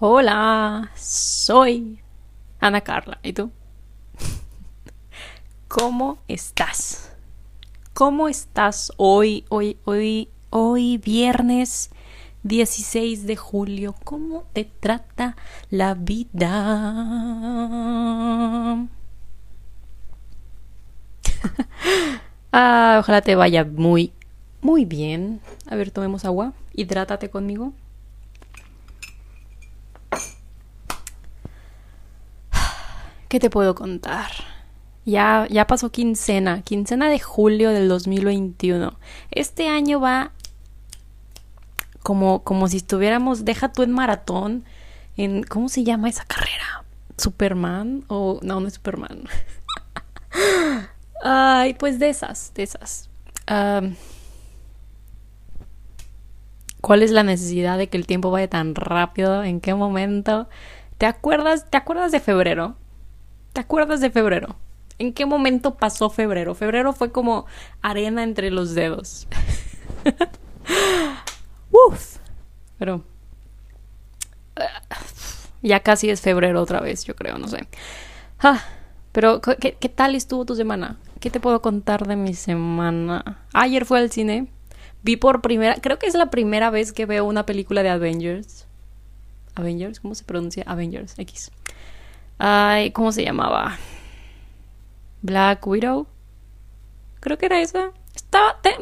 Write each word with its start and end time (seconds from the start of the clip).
Hola, 0.00 0.90
soy 0.96 2.00
Ana 2.58 2.80
Carla. 2.80 3.20
¿Y 3.22 3.32
tú? 3.32 3.52
¿Cómo 5.68 6.18
estás? 6.26 7.12
¿Cómo 7.92 8.28
estás 8.28 8.90
hoy, 8.96 9.44
hoy, 9.50 9.76
hoy, 9.84 10.30
hoy, 10.50 10.98
viernes 10.98 11.90
16 12.42 13.28
de 13.28 13.36
julio? 13.36 13.94
¿Cómo 14.02 14.42
te 14.52 14.64
trata 14.64 15.36
la 15.70 15.94
vida? 15.94 16.50
ah, 22.52 22.96
ojalá 22.98 23.22
te 23.22 23.36
vaya 23.36 23.64
muy, 23.64 24.12
muy 24.60 24.84
bien. 24.84 25.40
A 25.68 25.76
ver, 25.76 25.92
tomemos 25.92 26.24
agua. 26.24 26.52
Hidrátate 26.74 27.30
conmigo. 27.30 27.72
¿Qué 33.34 33.40
te 33.40 33.50
puedo 33.50 33.74
contar? 33.74 34.30
Ya, 35.04 35.48
ya 35.50 35.66
pasó 35.66 35.90
quincena, 35.90 36.62
quincena 36.62 37.08
de 37.08 37.18
julio 37.18 37.70
del 37.70 37.88
2021. 37.88 38.96
Este 39.32 39.68
año 39.68 39.98
va 39.98 40.30
como, 42.04 42.44
como 42.44 42.68
si 42.68 42.76
estuviéramos, 42.76 43.44
deja 43.44 43.72
tú 43.72 43.82
en 43.82 43.90
maratón, 43.90 44.64
en, 45.16 45.42
¿cómo 45.42 45.68
se 45.68 45.82
llama 45.82 46.08
esa 46.08 46.24
carrera? 46.24 46.84
¿Superman? 47.18 48.04
O, 48.06 48.38
no, 48.40 48.60
no 48.60 48.68
es 48.68 48.74
Superman. 48.74 49.24
Ay, 51.24 51.74
pues 51.74 51.98
de 51.98 52.10
esas, 52.10 52.54
de 52.54 52.62
esas. 52.62 53.10
¿Cuál 56.80 57.02
es 57.02 57.10
la 57.10 57.24
necesidad 57.24 57.78
de 57.78 57.88
que 57.88 57.96
el 57.96 58.06
tiempo 58.06 58.30
vaya 58.30 58.48
tan 58.48 58.76
rápido? 58.76 59.42
¿En 59.42 59.60
qué 59.60 59.74
momento? 59.74 60.48
¿Te 60.98 61.06
acuerdas, 61.06 61.68
te 61.68 61.76
acuerdas 61.76 62.12
de 62.12 62.20
febrero? 62.20 62.76
¿Te 63.54 63.60
acuerdas 63.60 64.00
de 64.00 64.10
febrero? 64.10 64.56
¿En 64.98 65.12
qué 65.12 65.26
momento 65.26 65.76
pasó 65.76 66.10
febrero? 66.10 66.54
Febrero 66.56 66.92
fue 66.92 67.12
como 67.12 67.46
arena 67.82 68.24
entre 68.24 68.50
los 68.50 68.74
dedos. 68.74 69.28
Uf. 71.70 72.16
Pero 72.78 73.04
ya 75.62 75.80
casi 75.80 76.10
es 76.10 76.20
febrero 76.20 76.60
otra 76.60 76.80
vez, 76.80 77.04
yo 77.04 77.14
creo, 77.14 77.38
no 77.38 77.46
sé. 77.46 77.66
Ah, 78.40 78.62
pero 79.12 79.40
¿qué, 79.40 79.76
¿qué, 79.78 79.88
tal 79.88 80.16
estuvo 80.16 80.44
tu 80.44 80.56
semana? 80.56 80.98
¿Qué 81.20 81.30
te 81.30 81.38
puedo 81.38 81.62
contar 81.62 82.08
de 82.08 82.16
mi 82.16 82.34
semana? 82.34 83.38
Ayer 83.52 83.84
fue 83.86 84.00
al 84.00 84.10
cine. 84.10 84.48
Vi 85.04 85.16
por 85.16 85.42
primera, 85.42 85.76
creo 85.76 86.00
que 86.00 86.08
es 86.08 86.14
la 86.14 86.28
primera 86.28 86.70
vez 86.70 86.92
que 86.92 87.06
veo 87.06 87.24
una 87.24 87.46
película 87.46 87.84
de 87.84 87.90
Avengers. 87.90 88.66
Avengers, 89.54 90.00
¿cómo 90.00 90.16
se 90.16 90.24
pronuncia? 90.24 90.64
Avengers 90.66 91.14
X. 91.18 91.52
Ay, 92.38 92.90
¿cómo 92.90 93.12
se 93.12 93.24
llamaba? 93.24 93.78
Black 95.22 95.66
Widow. 95.66 96.06
Creo 97.20 97.38
que 97.38 97.46
era 97.46 97.60
esa. 97.60 97.92
Estaba, 98.14 98.58
eh, 98.64 98.76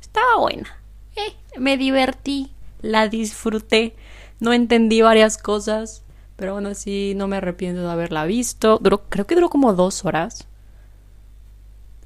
estaba 0.00 0.38
buena. 0.38 0.78
Eh, 1.16 1.34
me 1.58 1.76
divertí, 1.76 2.50
la 2.80 3.08
disfruté. 3.08 3.94
No 4.40 4.52
entendí 4.52 5.02
varias 5.02 5.38
cosas, 5.38 6.02
pero 6.36 6.52
aún 6.52 6.66
así 6.66 7.14
no 7.16 7.28
me 7.28 7.36
arrepiento 7.36 7.82
de 7.82 7.90
haberla 7.90 8.24
visto. 8.24 8.80
Creo 9.08 9.26
que 9.26 9.34
duró 9.34 9.50
como 9.50 9.74
dos 9.74 10.04
horas. 10.04 10.46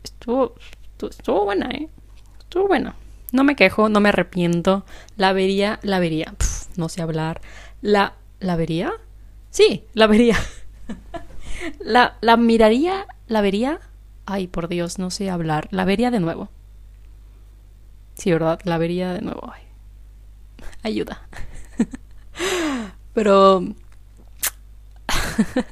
Estuvo, 0.03 0.55
estuvo, 1.09 1.45
buena, 1.45 1.71
¿eh? 1.71 1.89
Estuvo 2.41 2.69
buena. 2.69 2.97
No 3.33 3.45
me 3.45 3.57
quejo, 3.57 3.89
no 3.89 4.01
me 4.01 4.09
arrepiento. 4.09 4.85
La 5.17 5.33
vería, 5.33 5.81
la 5.83 5.99
vería. 5.99 6.35
no 6.77 6.89
sé 6.89 7.03
hablar. 7.03 7.41
La, 7.83 8.15
¿la 8.41 8.57
vería? 8.57 8.93
Sí, 9.51 9.85
la 9.95 10.07
vería. 10.07 10.37
la, 11.81 12.17
la 12.21 12.37
miraría, 12.37 13.07
la 13.27 13.41
vería. 13.41 13.81
Ay, 14.27 14.47
por 14.47 14.69
Dios, 14.69 14.99
no 14.99 15.11
sé 15.11 15.31
hablar. 15.31 15.69
La 15.71 15.85
vería 15.85 16.11
de 16.11 16.21
nuevo. 16.21 16.49
Sí, 18.15 18.33
¿verdad? 18.33 18.61
La 18.65 18.79
vería 18.79 19.13
de 19.13 19.23
nuevo. 19.23 19.53
ayuda. 20.83 21.23
Pero... 23.15 23.65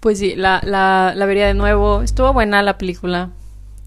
pues 0.00 0.18
sí, 0.18 0.34
la, 0.36 0.60
la, 0.64 1.12
la 1.14 1.26
vería 1.26 1.46
de 1.46 1.54
nuevo. 1.54 2.02
Estuvo 2.02 2.32
buena 2.32 2.62
la 2.62 2.78
película. 2.78 3.30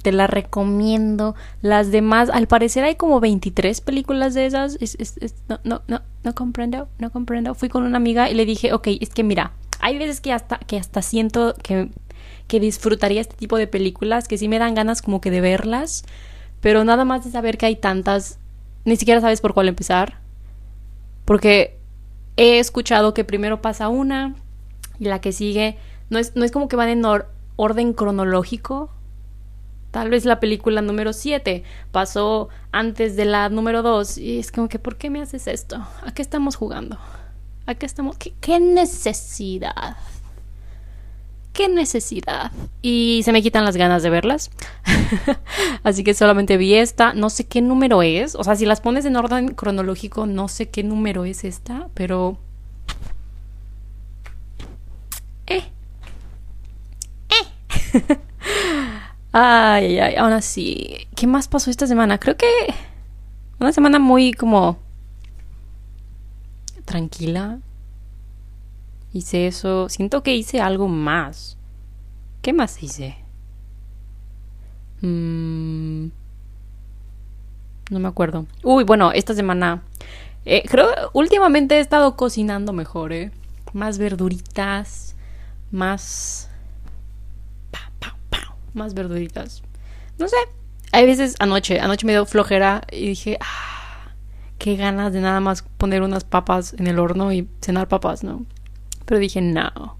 Te 0.01 0.11
la 0.11 0.27
recomiendo. 0.27 1.35
Las 1.61 1.91
demás, 1.91 2.29
al 2.29 2.47
parecer 2.47 2.83
hay 2.83 2.95
como 2.95 3.19
23 3.19 3.81
películas 3.81 4.33
de 4.33 4.45
esas. 4.45 4.77
no, 5.63 5.81
no, 5.87 6.01
no 6.27 6.35
comprendo, 6.35 6.89
no 6.99 7.09
comprendo. 7.09 7.55
Fui 7.55 7.69
con 7.69 7.83
una 7.83 7.95
amiga 7.95 8.29
y 8.29 8.33
le 8.33 8.45
dije, 8.45 8.73
ok, 8.73 8.87
es 8.99 9.09
que 9.09 9.23
mira, 9.23 9.53
hay 9.79 9.97
veces 9.97 10.19
que 10.19 10.33
hasta, 10.33 10.57
que 10.59 10.77
hasta 10.77 11.01
siento 11.01 11.55
que, 11.63 11.89
que 12.47 12.59
disfrutaría 12.59 13.21
este 13.21 13.37
tipo 13.37 13.57
de 13.57 13.65
películas, 13.65 14.27
que 14.27 14.37
sí 14.37 14.49
me 14.49 14.59
dan 14.59 14.75
ganas 14.75 15.01
como 15.01 15.21
que 15.21 15.31
de 15.31 15.39
verlas, 15.39 16.03
pero 16.59 16.83
nada 16.83 17.05
más 17.05 17.23
de 17.23 17.31
saber 17.31 17.57
que 17.57 17.65
hay 17.65 17.77
tantas, 17.77 18.39
ni 18.83 18.97
siquiera 18.97 19.21
sabes 19.21 19.39
por 19.39 19.53
cuál 19.53 19.69
empezar. 19.69 20.19
Porque 21.23 21.79
he 22.35 22.59
escuchado 22.59 23.13
que 23.13 23.23
primero 23.23 23.61
pasa 23.61 23.87
una 23.87 24.35
y 24.99 25.05
la 25.05 25.21
que 25.21 25.31
sigue 25.31 25.77
no 26.09 26.19
es, 26.19 26.35
no 26.35 26.43
es 26.43 26.51
como 26.51 26.67
que 26.67 26.75
van 26.75 26.89
en 26.89 27.05
orden 27.55 27.93
cronológico. 27.93 28.89
Tal 29.91 30.09
vez 30.09 30.25
la 30.25 30.39
película 30.39 30.81
número 30.81 31.13
7 31.13 31.63
pasó 31.91 32.49
antes 32.71 33.15
de 33.15 33.25
la 33.25 33.49
número 33.49 33.81
2 33.81 34.17
y 34.17 34.39
es 34.39 34.51
como 34.51 34.67
que 34.67 34.79
¿por 34.79 34.97
qué 34.97 35.09
me 35.09 35.21
haces 35.21 35.47
esto? 35.47 35.85
¿A 36.03 36.13
qué 36.13 36.21
estamos 36.21 36.55
jugando? 36.55 36.97
Aquí 37.67 37.85
estamos. 37.85 38.15
¿Qué, 38.17 38.59
necesidad? 38.61 39.97
¿Qué 41.51 41.67
necesidad? 41.67 42.53
Y 42.81 43.21
se 43.25 43.33
me 43.33 43.41
quitan 43.41 43.65
las 43.65 43.75
ganas 43.75 44.03
de 44.03 44.09
verlas. 44.09 44.51
Así 45.83 46.05
que 46.05 46.13
solamente 46.13 46.55
vi 46.55 46.75
esta. 46.75 47.13
No 47.13 47.29
sé 47.29 47.45
qué 47.45 47.61
número 47.61 48.03
es. 48.03 48.35
O 48.35 48.43
sea, 48.45 48.55
si 48.55 48.65
las 48.65 48.79
pones 48.79 49.03
en 49.03 49.17
orden 49.17 49.49
cronológico, 49.49 50.25
no 50.25 50.47
sé 50.47 50.69
qué 50.69 50.81
número 50.83 51.25
es 51.25 51.43
esta, 51.43 51.89
pero. 51.93 52.37
Eh. 55.47 55.63
Eh. 57.29 58.17
ay, 59.37 59.85
ay, 59.85 59.99
ay. 59.99 60.15
Aún 60.15 60.33
así. 60.33 61.07
¿Qué 61.15 61.27
más 61.27 61.47
pasó 61.47 61.69
esta 61.69 61.87
semana? 61.87 62.17
Creo 62.19 62.37
que. 62.37 62.47
Una 63.59 63.71
semana 63.71 63.99
muy 63.99 64.33
como 64.33 64.77
tranquila. 66.85 67.59
Hice 69.13 69.47
eso. 69.47 69.89
Siento 69.89 70.23
que 70.23 70.35
hice 70.35 70.61
algo 70.61 70.87
más. 70.87 71.57
¿Qué 72.41 72.53
más 72.53 72.81
hice? 72.81 73.17
Mm, 75.01 76.07
no 77.91 77.99
me 77.99 78.07
acuerdo. 78.07 78.45
Uy, 78.63 78.83
bueno, 78.83 79.11
esta 79.11 79.33
semana. 79.33 79.83
Eh, 80.45 80.63
creo 80.67 80.87
últimamente 81.13 81.75
he 81.75 81.79
estado 81.79 82.15
cocinando 82.15 82.73
mejor, 82.73 83.11
¿eh? 83.13 83.31
Más 83.73 83.97
verduritas. 83.97 85.15
Más. 85.71 86.46
Más 88.77 88.93
verduritas. 88.93 89.63
No 90.17 90.27
sé. 90.27 90.37
Hay 90.93 91.05
veces 91.05 91.35
anoche. 91.39 91.79
Anoche 91.79 92.05
me 92.05 92.13
dio 92.13 92.25
flojera 92.25 92.83
y 92.91 93.07
dije. 93.07 93.37
Ah, 93.41 93.67
qué 94.57 94.75
ganas 94.75 95.13
de 95.13 95.21
nada 95.21 95.39
más 95.39 95.61
poner 95.61 96.01
unas 96.01 96.23
papas 96.23 96.73
en 96.73 96.87
el 96.87 96.99
horno 96.99 97.31
y 97.31 97.47
cenar 97.61 97.87
papas, 97.87 98.23
¿no? 98.23 98.45
Pero 99.05 99.19
dije, 99.19 99.41
no, 99.41 99.97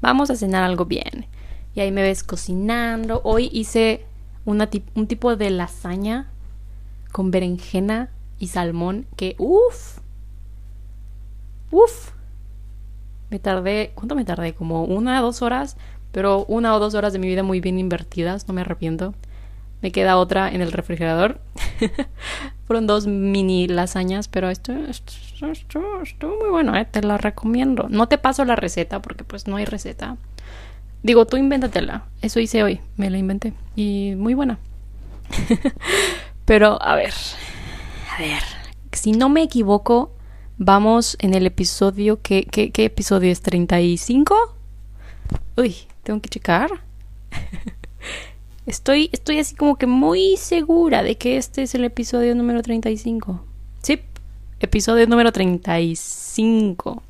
vamos 0.00 0.30
a 0.30 0.36
cenar 0.36 0.62
algo 0.62 0.84
bien. 0.84 1.26
Y 1.74 1.80
ahí 1.80 1.90
me 1.90 2.02
ves 2.02 2.22
cocinando. 2.22 3.20
Hoy 3.24 3.50
hice 3.52 4.04
un 4.44 5.06
tipo 5.08 5.36
de 5.36 5.50
lasaña 5.50 6.30
con 7.10 7.30
berenjena 7.30 8.10
y 8.38 8.48
salmón 8.48 9.06
que, 9.16 9.34
uff, 9.38 9.98
uff. 11.70 12.10
Me 13.30 13.38
tardé, 13.40 13.92
¿cuánto 13.94 14.14
me 14.14 14.24
tardé? 14.24 14.54
Como 14.54 14.84
una 14.84 15.20
dos 15.20 15.42
horas, 15.42 15.76
pero 16.14 16.44
una 16.46 16.76
o 16.76 16.78
dos 16.78 16.94
horas 16.94 17.12
de 17.12 17.18
mi 17.18 17.26
vida 17.26 17.42
muy 17.42 17.60
bien 17.60 17.76
invertidas, 17.76 18.46
no 18.46 18.54
me 18.54 18.60
arrepiento. 18.60 19.14
Me 19.82 19.90
queda 19.90 20.16
otra 20.16 20.48
en 20.48 20.62
el 20.62 20.70
refrigerador. 20.70 21.40
Fueron 22.66 22.86
dos 22.86 23.08
mini 23.08 23.66
lasañas, 23.66 24.28
pero 24.28 24.48
esto, 24.48 24.72
estuvo 24.72 26.38
muy 26.40 26.50
bueno, 26.50 26.76
¿eh? 26.76 26.86
te 26.88 27.02
la 27.02 27.18
recomiendo. 27.18 27.88
No 27.90 28.06
te 28.06 28.16
paso 28.16 28.44
la 28.44 28.54
receta 28.54 29.02
porque 29.02 29.24
pues 29.24 29.48
no 29.48 29.56
hay 29.56 29.64
receta. 29.64 30.16
Digo, 31.02 31.26
tú 31.26 31.36
invéntatela. 31.36 32.04
Eso 32.22 32.38
hice 32.38 32.62
hoy, 32.62 32.80
me 32.96 33.10
la 33.10 33.18
inventé. 33.18 33.52
Y 33.74 34.14
muy 34.16 34.34
buena. 34.34 34.60
pero, 36.44 36.80
a 36.80 36.94
ver, 36.94 37.12
a 38.16 38.22
ver, 38.22 38.42
si 38.92 39.10
no 39.10 39.28
me 39.28 39.42
equivoco, 39.42 40.12
vamos 40.58 41.16
en 41.18 41.34
el 41.34 41.44
episodio, 41.44 42.22
¿qué, 42.22 42.44
qué, 42.44 42.70
qué 42.70 42.84
episodio 42.84 43.32
es? 43.32 43.42
¿35? 43.42 44.53
Uy, 45.56 45.76
tengo 46.02 46.20
que 46.20 46.28
checar. 46.28 46.70
Estoy, 48.66 49.10
estoy 49.12 49.40
así 49.40 49.54
como 49.54 49.76
que 49.76 49.86
muy 49.86 50.38
segura 50.38 51.02
de 51.02 51.18
que 51.18 51.36
este 51.36 51.62
es 51.62 51.74
el 51.74 51.84
episodio 51.84 52.34
número 52.34 52.62
35. 52.62 53.44
Sí, 53.82 54.00
episodio 54.60 55.06
número 55.06 55.32
35. 55.32 57.02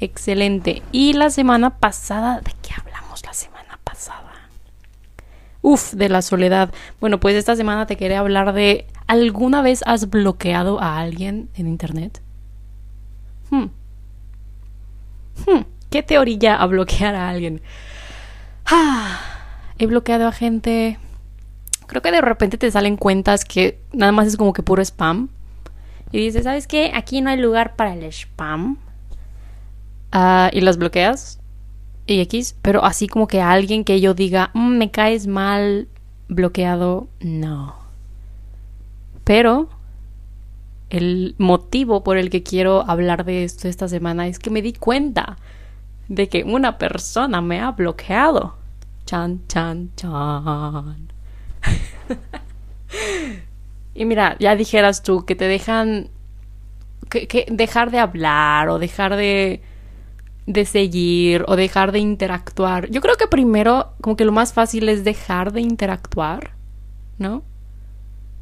Excelente. 0.00 0.82
Y 0.90 1.12
la 1.12 1.30
semana 1.30 1.78
pasada, 1.78 2.40
¿de 2.40 2.50
qué 2.62 2.74
hablamos 2.76 3.24
la 3.24 3.32
semana 3.32 3.78
pasada? 3.84 4.48
Uf, 5.60 5.92
de 5.92 6.08
la 6.08 6.20
soledad. 6.20 6.74
Bueno, 7.00 7.20
pues 7.20 7.36
esta 7.36 7.54
semana 7.54 7.86
te 7.86 7.96
quería 7.96 8.18
hablar 8.18 8.52
de 8.52 8.86
¿alguna 9.06 9.62
vez 9.62 9.82
has 9.86 10.10
bloqueado 10.10 10.80
a 10.80 10.98
alguien 10.98 11.48
en 11.54 11.68
internet? 11.68 12.20
Hmm. 13.50 13.66
Hmm. 15.46 15.62
¿Qué 15.92 16.02
te 16.02 16.18
orilla 16.18 16.56
a 16.56 16.64
bloquear 16.64 17.14
a 17.14 17.28
alguien? 17.28 17.60
Ah, 18.64 19.20
he 19.78 19.84
bloqueado 19.84 20.26
a 20.26 20.32
gente. 20.32 20.98
Creo 21.86 22.00
que 22.00 22.10
de 22.10 22.22
repente 22.22 22.56
te 22.56 22.70
salen 22.70 22.96
cuentas 22.96 23.44
que 23.44 23.78
nada 23.92 24.10
más 24.10 24.26
es 24.26 24.38
como 24.38 24.54
que 24.54 24.62
puro 24.62 24.80
spam. 24.80 25.28
Y 26.10 26.16
dices, 26.16 26.44
¿sabes 26.44 26.66
qué? 26.66 26.92
Aquí 26.94 27.20
no 27.20 27.28
hay 27.28 27.36
lugar 27.36 27.76
para 27.76 27.92
el 27.92 28.04
spam. 28.04 28.78
Ah, 30.12 30.48
y 30.50 30.62
las 30.62 30.78
bloqueas 30.78 31.40
y 32.06 32.20
X, 32.20 32.56
pero 32.62 32.86
así 32.86 33.06
como 33.06 33.28
que 33.28 33.42
alguien 33.42 33.84
que 33.84 34.00
yo 34.00 34.14
diga, 34.14 34.50
mm, 34.54 34.78
me 34.78 34.90
caes 34.90 35.26
mal, 35.26 35.88
bloqueado, 36.26 37.08
no. 37.20 37.76
Pero 39.24 39.68
el 40.88 41.34
motivo 41.36 42.02
por 42.02 42.16
el 42.16 42.30
que 42.30 42.42
quiero 42.42 42.88
hablar 42.88 43.26
de 43.26 43.44
esto 43.44 43.68
esta 43.68 43.88
semana 43.88 44.26
es 44.26 44.38
que 44.38 44.48
me 44.48 44.62
di 44.62 44.72
cuenta 44.72 45.36
de 46.08 46.28
que 46.28 46.44
una 46.44 46.78
persona 46.78 47.40
me 47.40 47.60
ha 47.60 47.72
bloqueado. 47.72 48.56
Chan, 49.06 49.40
chan, 49.48 49.90
chan. 49.96 51.08
y 53.94 54.04
mira, 54.04 54.36
ya 54.38 54.56
dijeras 54.56 55.02
tú 55.02 55.24
que 55.24 55.34
te 55.34 55.46
dejan 55.46 56.10
que 57.08 57.46
dejar 57.50 57.90
de 57.90 57.98
hablar 57.98 58.70
o 58.70 58.78
dejar 58.78 59.16
de 59.16 59.62
de 60.46 60.64
seguir 60.64 61.44
o 61.46 61.56
dejar 61.56 61.92
de 61.92 62.00
interactuar. 62.00 62.90
Yo 62.90 63.00
creo 63.00 63.16
que 63.16 63.26
primero, 63.26 63.92
como 64.00 64.16
que 64.16 64.24
lo 64.24 64.32
más 64.32 64.52
fácil 64.52 64.88
es 64.88 65.04
dejar 65.04 65.52
de 65.52 65.60
interactuar, 65.60 66.52
¿no? 67.18 67.42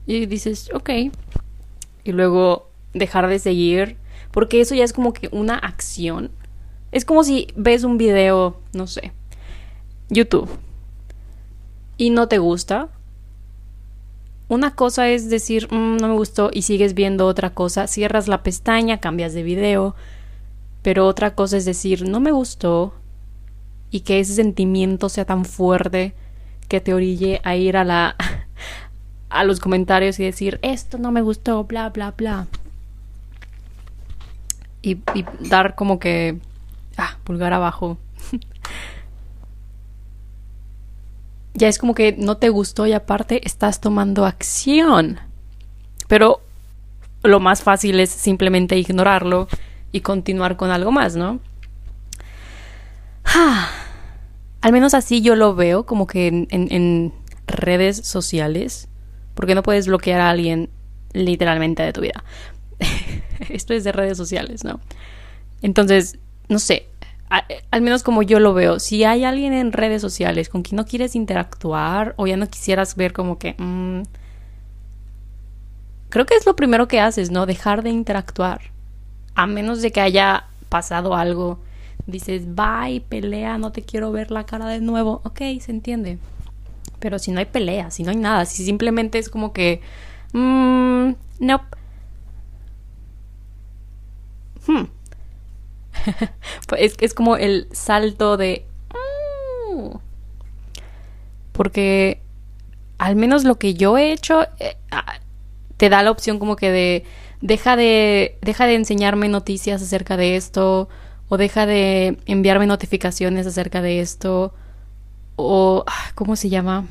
Y 0.07 0.27
dices, 0.27 0.71
ok. 0.73 0.91
Y 2.05 2.13
luego 2.13 2.71
dejar 2.95 3.29
de 3.29 3.39
seguir, 3.39 3.97
porque 4.31 4.61
eso 4.61 4.75
ya 4.75 4.85
es 4.85 4.93
como 4.93 5.13
que 5.13 5.29
una 5.33 5.57
acción. 5.57 6.31
Es 6.93 7.05
como 7.05 7.25
si 7.25 7.49
ves 7.57 7.85
un 7.85 7.99
video, 7.99 8.57
no 8.73 8.87
sé, 8.87 9.13
YouTube, 10.09 10.49
y 11.97 12.11
no 12.11 12.29
te 12.29 12.39
gusta. 12.39 12.89
Una 14.49 14.75
cosa 14.75 15.09
es 15.09 15.31
decir, 15.31 15.73
mm, 15.73 15.99
no 15.99 16.09
me 16.09 16.15
gustó 16.15 16.51
y 16.53 16.63
sigues 16.63 16.95
viendo 16.95 17.27
otra 17.27 17.51
cosa, 17.51 17.87
cierras 17.87 18.27
la 18.27 18.43
pestaña, 18.43 18.99
cambias 18.99 19.35
de 19.35 19.45
video, 19.45 19.95
pero 20.83 21.07
otra 21.07 21.35
cosa 21.35 21.57
es 21.57 21.65
decir, 21.65 22.09
no 22.09 22.19
me 22.21 22.33
gustó 22.33 22.95
y 23.91 24.01
que 24.01 24.19
ese 24.19 24.35
sentimiento 24.35 25.09
sea 25.09 25.25
tan 25.25 25.45
fuerte 25.45 26.15
que 26.69 26.81
te 26.81 26.95
orille 26.95 27.41
a 27.45 27.55
ir 27.55 27.77
a 27.77 27.85
la 27.85 28.17
a 29.31 29.45
los 29.45 29.61
comentarios 29.61 30.19
y 30.19 30.25
decir, 30.25 30.59
esto 30.63 30.99
no 30.99 31.13
me 31.13 31.23
gustó, 31.23 31.65
bla, 31.65 31.89
bla, 31.91 32.11
bla. 32.13 32.49
Y, 34.83 34.99
y 35.15 35.25
dar 35.49 35.77
como 35.77 36.01
que, 36.01 36.39
ah, 37.01 37.19
pulgar 37.25 37.53
abajo. 37.53 37.99
ya 41.55 41.69
es 41.69 41.79
como 41.79 41.95
que 41.95 42.15
no 42.17 42.37
te 42.37 42.49
gustó 42.49 42.87
y 42.87 42.93
aparte 42.93 43.47
estás 43.47 43.81
tomando 43.81 44.25
acción. 44.25 45.19
Pero 46.09 46.41
lo 47.23 47.41
más 47.41 47.63
fácil 47.63 48.01
es 48.01 48.11
simplemente 48.11 48.79
ignorarlo 48.79 49.49
y 49.93 50.01
continuar 50.01 50.57
con 50.57 50.71
algo 50.71 50.93
más, 50.93 51.17
¿no? 51.17 51.41
Al 54.61 54.73
menos 54.73 54.95
así 54.95 55.23
yo 55.23 55.37
lo 55.37 55.55
veo, 55.55 55.87
como 55.87 56.07
que 56.07 56.47
en, 56.51 57.13
redes 57.47 57.97
sociales, 57.97 58.89
porque 59.35 59.57
no 59.57 59.65
puedes 59.65 59.89
bloquear 59.89 60.21
a 60.21 60.31
alguien 60.31 60.71
literalmente 61.13 61.83
de 61.83 61.93
tu 61.93 62.01
vida. 62.01 62.23
Esto 63.49 63.75
es 63.75 63.83
de 63.83 63.91
redes 63.91 64.17
sociales, 64.17 64.63
¿no? 64.63 64.81
Entonces, 65.61 66.19
no 66.49 66.61
sé, 66.61 66.87
al 67.31 67.83
menos 67.83 68.03
como 68.03 68.23
yo 68.23 68.41
lo 68.41 68.55
veo, 68.55 68.81
si 68.81 69.05
hay 69.05 69.25
alguien 69.25 69.53
en 69.53 69.73
redes 69.73 70.03
sociales 70.03 70.49
con 70.49 70.63
quien 70.63 70.77
no 70.77 70.85
quieres 70.85 71.15
interactuar 71.15 72.15
o 72.17 72.27
ya 72.27 72.37
no 72.37 72.49
quisieras 72.49 72.97
ver 72.97 73.13
como 73.13 73.39
que... 73.39 73.55
Mm, 73.57 74.03
creo 76.09 76.27
que 76.27 76.35
es 76.35 76.45
lo 76.45 76.57
primero 76.57 76.89
que 76.89 77.01
haces, 77.01 77.31
¿no? 77.31 77.47
Dejar 77.47 77.83
de 77.83 77.91
interactuar 77.91 78.61
a 79.35 79.47
menos 79.47 79.81
de 79.81 79.93
que 79.93 80.01
haya 80.01 80.45
pasado 80.69 81.15
algo, 81.15 81.59
dices, 82.07 82.55
bye, 82.55 83.01
pelea, 83.09 83.59
no 83.59 83.73
te 83.73 83.83
quiero 83.83 84.13
ver 84.13 84.31
la 84.31 84.45
cara 84.45 84.67
de 84.67 84.81
nuevo, 84.81 85.21
ok, 85.25 85.39
se 85.61 85.71
entiende. 85.71 86.19
Pero 86.99 87.19
si 87.19 87.31
no 87.33 87.39
hay 87.39 87.47
pelea, 87.47 87.91
si 87.91 88.03
no 88.03 88.11
hay 88.11 88.17
nada, 88.17 88.45
si 88.45 88.65
simplemente 88.65 89.19
es 89.19 89.29
como 89.29 89.53
que, 89.53 89.81
mmm, 90.33 91.13
nope. 91.39 91.65
Hmm. 94.67 94.85
es, 96.79 96.97
es 97.01 97.15
como 97.15 97.37
el 97.37 97.69
salto 97.73 98.37
de... 98.37 98.67
Mm". 99.73 99.97
Porque 101.53 102.21
al 102.99 103.17
menos 103.17 103.45
lo 103.45 103.57
que 103.57 103.75
yo 103.75 103.97
he 103.99 104.13
hecho 104.13 104.43
eh, 104.59 104.77
ah, 104.91 105.21
te 105.77 105.89
da 105.89 106.03
la 106.03 106.11
opción 106.11 106.39
como 106.39 106.57
que 106.57 106.71
de 106.71 107.05
deja 107.41 107.77
de, 107.77 108.39
deja 108.43 108.67
de 108.67 108.75
enseñarme 108.75 109.29
noticias 109.29 109.83
acerca 109.83 110.17
de 110.17 110.37
esto, 110.37 110.89
o 111.29 111.37
deja 111.37 111.67
de 111.67 112.19
enviarme 112.27 112.67
notificaciones 112.67 113.47
acerca 113.47 113.81
de 113.83 114.01
esto, 114.01 114.53
o, 115.37 115.85
ah, 115.87 116.13
¿cómo 116.15 116.37
se 116.37 116.49
llama? 116.49 116.87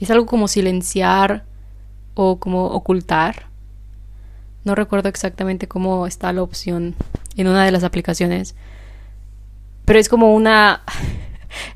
Es 0.00 0.10
algo 0.10 0.26
como 0.26 0.48
silenciar 0.48 1.44
o 2.14 2.38
como 2.38 2.66
ocultar. 2.66 3.46
No 4.64 4.74
recuerdo 4.74 5.08
exactamente 5.08 5.68
cómo 5.68 6.06
está 6.06 6.32
la 6.32 6.42
opción 6.42 6.96
en 7.36 7.48
una 7.48 7.64
de 7.64 7.72
las 7.72 7.84
aplicaciones. 7.84 8.54
Pero 9.84 9.98
es 9.98 10.08
como 10.08 10.34
una. 10.34 10.82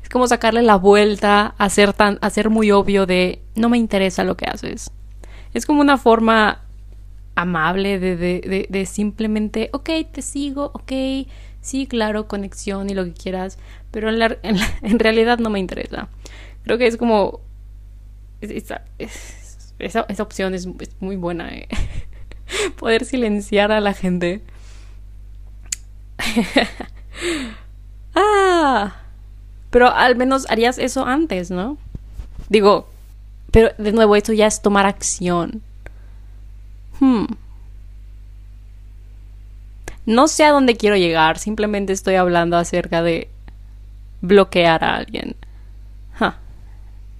Es 0.03 0.09
como 0.09 0.27
sacarle 0.27 0.61
la 0.61 0.75
vuelta 0.75 1.55
a 1.57 1.69
ser, 1.69 1.93
tan, 1.93 2.19
a 2.21 2.29
ser 2.29 2.51
muy 2.51 2.69
obvio 2.69 3.07
de 3.07 3.41
no 3.55 3.67
me 3.67 3.79
interesa 3.79 4.23
lo 4.23 4.37
que 4.37 4.45
haces. 4.45 4.91
Es 5.53 5.65
como 5.65 5.81
una 5.81 5.97
forma 5.97 6.61
amable 7.35 7.99
de, 7.99 8.15
de, 8.17 8.67
de, 8.69 8.85
simplemente, 8.85 9.69
ok, 9.73 9.89
te 10.11 10.21
sigo, 10.21 10.71
ok, 10.73 10.91
sí, 11.61 11.87
claro, 11.87 12.27
conexión 12.27 12.89
y 12.89 12.93
lo 12.93 13.05
que 13.05 13.13
quieras, 13.13 13.57
pero 13.89 14.09
en, 14.09 14.19
la, 14.19 14.37
en, 14.43 14.99
realidad 14.99 15.39
no 15.39 15.49
me 15.49 15.59
interesa. 15.59 16.09
Creo 16.63 16.77
que 16.77 16.87
es 16.87 16.97
como... 16.97 17.41
Esa, 18.41 18.83
esa, 18.97 20.05
esa 20.07 20.23
opción 20.23 20.53
es, 20.55 20.67
muy 20.99 21.15
buena, 21.15 21.49
eh. 21.53 21.67
Poder 22.77 23.05
silenciar 23.05 23.71
a 23.71 23.79
la 23.79 23.93
gente. 23.93 24.41
ah, 28.15 28.95
pero 29.69 29.89
al 29.89 30.15
menos 30.15 30.49
harías 30.49 30.77
eso 30.77 31.05
antes, 31.05 31.51
¿no? 31.51 31.77
Digo, 32.49 32.87
pero 33.51 33.71
de 33.77 33.91
nuevo, 33.91 34.15
esto 34.15 34.33
ya 34.33 34.47
es 34.47 34.61
tomar 34.61 34.85
acción. 34.85 35.61
Hmm. 36.99 37.25
No 40.05 40.27
sé 40.27 40.43
a 40.43 40.51
dónde 40.51 40.77
quiero 40.77 40.95
llegar, 40.95 41.37
simplemente 41.37 41.93
estoy 41.93 42.15
hablando 42.15 42.57
acerca 42.57 43.01
de 43.01 43.29
bloquear 44.21 44.83
a 44.83 44.95
alguien. 44.95 45.35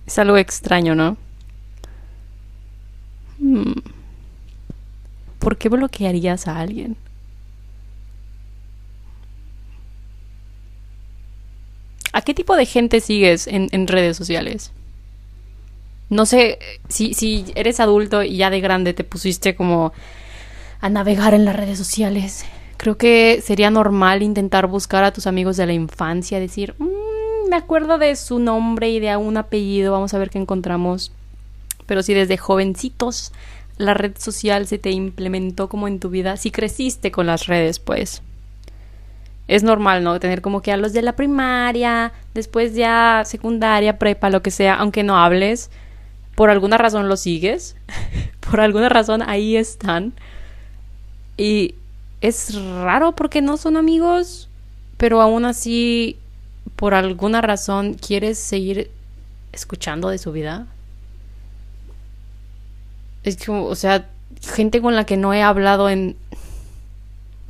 Es 0.06 0.20
algo 0.20 0.36
extraño, 0.36 0.94
¿no? 0.94 1.16
Hmm. 3.40 3.80
¿Por 5.40 5.58
qué 5.58 5.70
bloquearías 5.70 6.48
a 6.50 6.60
alguien? 6.60 6.98
¿A 12.14 12.22
qué 12.22 12.34
tipo 12.34 12.56
de 12.56 12.66
gente 12.66 13.00
sigues 13.00 13.48
en, 13.48 13.88
redes 13.88 14.18
sociales? 14.18 14.72
no 16.10 16.26
sé, 16.26 16.60
si, 16.90 17.14
si 17.14 17.46
eres 17.56 17.80
adulto 17.80 18.22
y 18.22 18.36
ya 18.36 18.50
de 18.50 18.60
grande 18.60 18.94
te 18.94 19.06
pusiste 19.06 19.56
como 19.56 19.94
a 20.82 20.90
navegar 20.90 21.34
en 21.34 21.46
las 21.46 21.56
redes 21.56 21.78
sociales, 21.78 22.44
creo 22.76 22.98
que 22.98 23.42
sería 23.42 23.70
normal 23.70 24.22
intentar 24.22 24.68
buscar 24.68 25.06
a 25.06 25.14
tus 25.14 25.26
amigos 25.26 25.56
de 25.56 25.68
la 25.68 25.74
infancia, 25.74 26.40
decir, 26.40 26.76
mm, 26.80 27.50
me 27.50 27.56
acuerdo 27.56 27.98
de 27.98 28.16
su 28.18 28.40
nombre 28.40 28.90
y 28.90 29.00
de 29.00 29.16
un 29.16 29.38
apellido, 29.38 29.94
vamos 29.94 30.14
a 30.14 30.18
ver 30.18 30.30
qué 30.30 30.40
encontramos. 30.40 31.12
Pero 31.86 32.04
si 32.04 32.14
desde 32.14 32.38
jovencitos 32.38 33.32
la 33.78 33.94
red 33.94 34.18
social 34.18 34.68
se 34.68 34.80
te 34.80 34.92
implementó 34.92 35.70
como 35.70 35.88
en 35.88 36.00
tu 36.00 36.10
vida, 36.10 36.38
si 36.38 36.52
creciste 36.52 37.12
con 37.12 37.26
las 37.26 37.48
redes, 37.48 37.80
pues 37.80 38.22
es 39.48 39.64
normal, 39.64 40.04
¿no? 40.04 40.20
Tener 40.20 40.42
como 40.42 40.62
que 40.62 40.72
a 40.72 40.78
los 40.78 40.94
de 40.94 41.02
la 41.02 41.16
primaria, 41.16 42.14
después 42.34 42.74
ya 42.74 43.24
secundaria, 43.26 44.00
prepa, 44.00 44.30
lo 44.30 44.42
que 44.42 44.52
sea, 44.52 44.76
aunque 44.76 45.04
no 45.04 45.18
hables, 45.18 45.70
por 46.36 46.50
alguna 46.50 46.78
razón 46.78 47.10
lo 47.10 47.18
sigues, 47.18 47.76
por 48.40 48.62
alguna 48.62 48.90
razón 48.90 49.22
ahí 49.22 49.56
están. 49.56 50.14
Y 51.38 51.76
es 52.22 52.56
raro 52.56 53.14
porque 53.14 53.42
no 53.42 53.58
son 53.58 53.78
amigos, 53.78 54.48
pero 54.98 55.22
aún 55.22 55.46
así, 55.46 56.18
por 56.76 56.94
alguna 56.94 57.42
razón, 57.42 57.96
quieres 57.96 58.38
seguir 58.38 58.92
escuchando 59.52 60.10
de 60.10 60.18
su 60.18 60.32
vida. 60.32 60.68
Es 63.24 63.44
como, 63.44 63.66
o 63.66 63.76
sea, 63.76 64.08
gente 64.42 64.82
con 64.82 64.96
la 64.96 65.06
que 65.06 65.18
no 65.18 65.34
he 65.34 65.42
hablado 65.42 65.90
en 65.90 66.16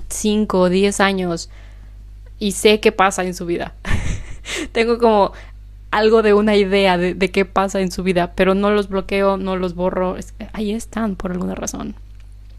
5 0.10 0.60
o 0.60 0.70
10 0.70 1.00
años 1.00 1.50
y 2.42 2.54
sé 2.54 2.80
qué 2.80 2.92
pasa 2.92 3.24
en 3.24 3.36
su 3.36 3.46
vida. 3.46 3.76
Tengo 4.72 4.98
como 4.98 5.32
algo 5.92 6.24
de 6.24 6.34
una 6.34 6.56
idea 6.56 6.98
de, 6.98 7.32
qué 7.32 7.46
pasa 7.46 7.82
en 7.82 7.92
su 7.92 8.02
vida, 8.02 8.34
pero 8.36 8.56
no 8.56 8.72
los 8.72 8.90
bloqueo, 8.90 9.38
no 9.38 9.58
los 9.58 9.76
borro. 9.76 10.18
ahí 10.52 10.72
están 10.72 11.16
por 11.16 11.32
alguna 11.32 11.54
razón. 11.54 11.94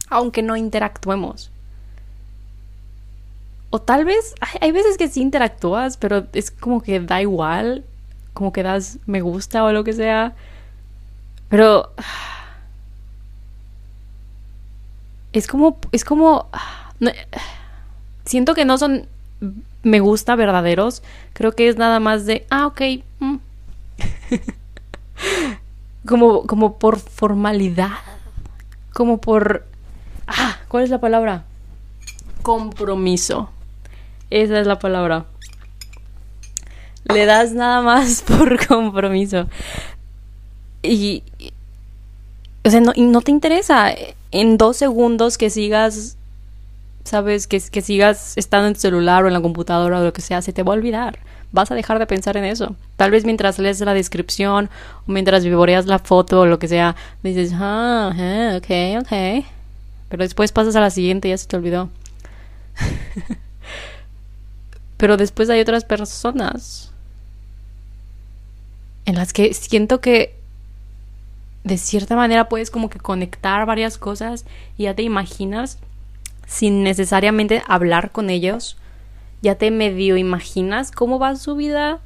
Aunque 0.09 0.41
no 0.41 0.57
interactuemos. 0.57 1.51
O 3.71 3.81
tal 3.81 4.05
vez, 4.05 4.37
hay, 4.61 4.71
veces 4.71 4.97
que 4.97 5.09
sí 5.09 5.21
interactúas, 5.21 5.97
pero 5.97 6.29
es 6.33 6.53
como 6.53 6.81
que 6.81 7.01
da 7.01 7.21
igual, 7.21 7.85
como 8.35 8.53
que 8.53 8.63
das 8.63 9.01
me 9.07 9.21
gusta 9.21 9.65
o 9.65 9.73
lo 9.73 9.83
que 9.83 9.95
sea. 9.95 10.37
Pero 11.49 11.93
es 15.33 15.49
como, 15.49 15.77
es 15.91 16.05
como, 16.05 16.49
siento 18.25 18.55
que 18.55 18.65
no 18.65 18.79
son 18.79 19.09
me 19.83 20.01
gusta 20.01 20.37
verdaderos. 20.37 21.03
Creo 21.33 21.53
que 21.53 21.69
es 21.69 21.77
nada 21.77 22.01
más 22.01 22.27
de, 22.27 22.47
ah, 22.51 22.67
ok. 22.67 22.81
Mm". 23.21 23.37
como, 26.07 26.47
como 26.47 26.79
por 26.79 26.99
formalidad. 26.99 27.91
Como 28.93 29.19
por... 29.19 29.67
Ah, 30.27 30.59
¿cuál 30.69 30.85
es 30.85 30.91
la 30.91 31.01
palabra? 31.01 31.45
Compromiso. 32.43 33.51
Esa 34.31 34.61
es 34.61 34.67
la 34.67 34.79
palabra. 34.79 35.27
Le 37.05 37.27
das 37.27 37.53
nada 37.53 37.83
más 37.83 38.23
por 38.27 38.67
compromiso. 38.67 39.49
Y... 40.83 41.23
O 42.65 42.71
sea, 42.71 42.81
no, 42.81 42.93
y 42.95 43.03
no 43.03 43.23
te 43.23 43.33
interesa 43.33 43.93
en 44.31 44.57
dos 44.57 44.77
segundos 44.77 45.37
que 45.37 45.51
sigas 45.51 46.17
sabes, 47.05 47.47
que, 47.47 47.61
que 47.61 47.83
sigas 47.83 48.35
estando 48.37 48.69
en 48.69 48.75
tu 48.75 48.81
celular 48.81 49.25
o 49.25 49.29
en 49.29 49.35
la 49.35 49.41
computadora 49.41 50.01
o 50.01 50.05
lo 50.05 50.13
que 50.13 50.23
sea, 50.23 50.43
se 50.43 50.53
te 50.53 50.63
va 50.63 50.73
a 50.73 50.77
olvidar. 50.77 51.19
Vas 51.53 51.71
a 51.71 51.75
dejar 51.75 51.99
de 51.99 52.07
pensar 52.07 52.37
en 52.37 52.45
eso. 52.45 52.77
Tal 52.97 53.11
vez 53.11 53.25
mientras 53.25 53.59
lees 53.59 53.81
la 53.81 53.95
descripción 53.95 54.71
o 55.07 55.13
mientras 55.13 55.45
vivoreas 55.45 55.87
la 55.87 55.99
foto 55.99 56.41
o 56.41 56.47
lo 56.47 56.59
que 56.59 56.69
sea, 56.69 56.97
dices, 57.23 57.53
ah, 57.55 58.13
eh, 58.17 58.55
ok, 58.57 59.03
ok. 59.03 59.45
Pero 60.09 60.23
después 60.23 60.53
pasas 60.53 60.77
a 60.77 60.81
la 60.81 60.91
siguiente 60.91 61.29
y 61.29 61.31
ya 61.31 61.39
se 61.39 61.47
te 61.47 61.57
olvidó. 61.57 61.91
Pero 64.97 65.17
después 65.17 65.51
hay 65.51 65.61
otras 65.61 65.85
personas 65.85 66.93
en 69.05 69.17
las 69.17 69.33
que 69.33 69.53
siento 69.55 70.01
que 70.01 70.37
de 71.65 71.79
cierta 71.79 72.17
manera 72.17 72.49
puedes 72.49 72.71
como 72.71 72.89
que 72.89 72.99
conectar 72.99 73.67
varias 73.67 73.99
cosas 73.99 74.45
y 74.77 74.85
ya 74.85 74.95
te 74.95 75.03
imaginas 75.03 75.79
sin 76.47 76.83
necesariamente 76.83 77.63
hablar 77.67 78.11
con 78.13 78.31
ellos, 78.31 78.77
ya 79.43 79.57
te 79.57 79.71
medio 79.71 80.17
imaginas 80.17 80.91
cómo 80.91 81.19
va 81.19 81.37
su 81.37 81.57
vida. 81.57 82.01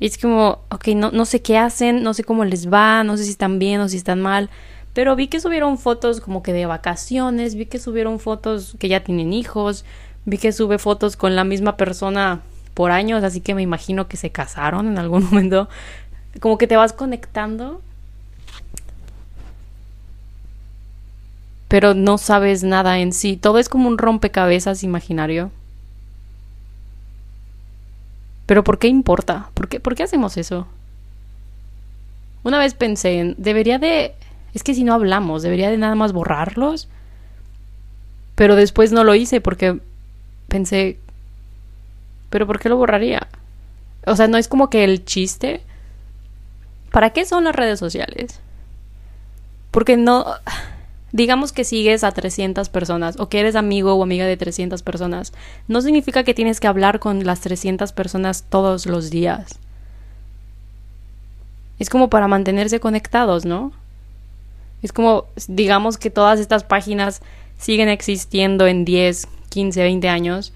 Es 0.00 0.18
como, 0.18 0.58
ok, 0.70 0.88
no, 0.88 1.10
no 1.10 1.24
sé 1.24 1.40
qué 1.40 1.56
hacen, 1.56 2.02
no 2.02 2.12
sé 2.12 2.24
cómo 2.24 2.44
les 2.44 2.70
va, 2.70 3.02
no 3.04 3.16
sé 3.16 3.24
si 3.24 3.30
están 3.30 3.58
bien 3.58 3.80
o 3.80 3.88
si 3.88 3.96
están 3.96 4.20
mal, 4.20 4.50
pero 4.92 5.16
vi 5.16 5.28
que 5.28 5.40
subieron 5.40 5.78
fotos 5.78 6.20
como 6.20 6.42
que 6.42 6.52
de 6.52 6.66
vacaciones, 6.66 7.54
vi 7.54 7.66
que 7.66 7.78
subieron 7.78 8.18
fotos 8.18 8.76
que 8.78 8.88
ya 8.88 9.04
tienen 9.04 9.32
hijos, 9.32 9.84
vi 10.24 10.38
que 10.38 10.52
sube 10.52 10.78
fotos 10.78 11.16
con 11.16 11.36
la 11.36 11.44
misma 11.44 11.76
persona 11.76 12.42
por 12.74 12.90
años, 12.90 13.24
así 13.24 13.40
que 13.40 13.54
me 13.54 13.62
imagino 13.62 14.08
que 14.08 14.16
se 14.16 14.30
casaron 14.30 14.88
en 14.88 14.98
algún 14.98 15.24
momento. 15.30 15.68
Como 16.40 16.58
que 16.58 16.66
te 16.66 16.76
vas 16.76 16.92
conectando 16.92 17.80
pero 21.68 21.94
no 21.94 22.18
sabes 22.18 22.62
nada 22.62 22.98
en 22.98 23.12
sí. 23.12 23.36
Todo 23.36 23.58
es 23.58 23.68
como 23.68 23.88
un 23.88 23.98
rompecabezas 23.98 24.82
imaginario. 24.82 25.50
Pero 28.46 28.62
¿por 28.62 28.78
qué 28.78 28.88
importa? 28.88 29.50
¿Por 29.54 29.68
qué, 29.68 29.80
¿Por 29.80 29.94
qué 29.94 30.04
hacemos 30.04 30.36
eso? 30.36 30.68
Una 32.44 32.58
vez 32.58 32.74
pensé 32.74 33.18
en, 33.18 33.34
debería 33.38 33.78
de... 33.78 34.14
Es 34.54 34.62
que 34.62 34.74
si 34.74 34.84
no 34.84 34.94
hablamos, 34.94 35.42
debería 35.42 35.70
de 35.70 35.76
nada 35.76 35.96
más 35.96 36.12
borrarlos. 36.12 36.88
Pero 38.36 38.54
después 38.54 38.92
no 38.92 39.02
lo 39.02 39.14
hice 39.14 39.40
porque 39.40 39.80
pensé, 40.46 40.98
pero 42.30 42.46
¿por 42.46 42.60
qué 42.60 42.68
lo 42.68 42.76
borraría? 42.76 43.26
O 44.06 44.14
sea, 44.14 44.28
no 44.28 44.38
es 44.38 44.46
como 44.46 44.70
que 44.70 44.84
el 44.84 45.04
chiste. 45.04 45.62
¿Para 46.92 47.10
qué 47.10 47.24
son 47.24 47.44
las 47.44 47.56
redes 47.56 47.80
sociales? 47.80 48.40
Porque 49.72 49.96
no 49.96 50.26
digamos 51.16 51.50
que 51.52 51.64
sigues 51.64 52.04
a 52.04 52.12
300 52.12 52.68
personas 52.68 53.18
o 53.18 53.30
que 53.30 53.40
eres 53.40 53.56
amigo 53.56 53.94
o 53.94 54.02
amiga 54.02 54.26
de 54.26 54.36
300 54.36 54.82
personas, 54.82 55.32
no 55.66 55.80
significa 55.80 56.24
que 56.24 56.34
tienes 56.34 56.60
que 56.60 56.66
hablar 56.66 57.00
con 57.00 57.24
las 57.24 57.40
300 57.40 57.92
personas 57.92 58.44
todos 58.50 58.84
los 58.84 59.08
días. 59.08 59.58
Es 61.78 61.88
como 61.88 62.10
para 62.10 62.28
mantenerse 62.28 62.80
conectados, 62.80 63.46
¿no? 63.46 63.72
Es 64.82 64.92
como, 64.92 65.24
digamos 65.48 65.96
que 65.96 66.10
todas 66.10 66.38
estas 66.38 66.64
páginas 66.64 67.22
siguen 67.56 67.88
existiendo 67.88 68.66
en 68.66 68.84
10, 68.84 69.26
15, 69.48 69.82
20 69.84 70.08
años 70.10 70.52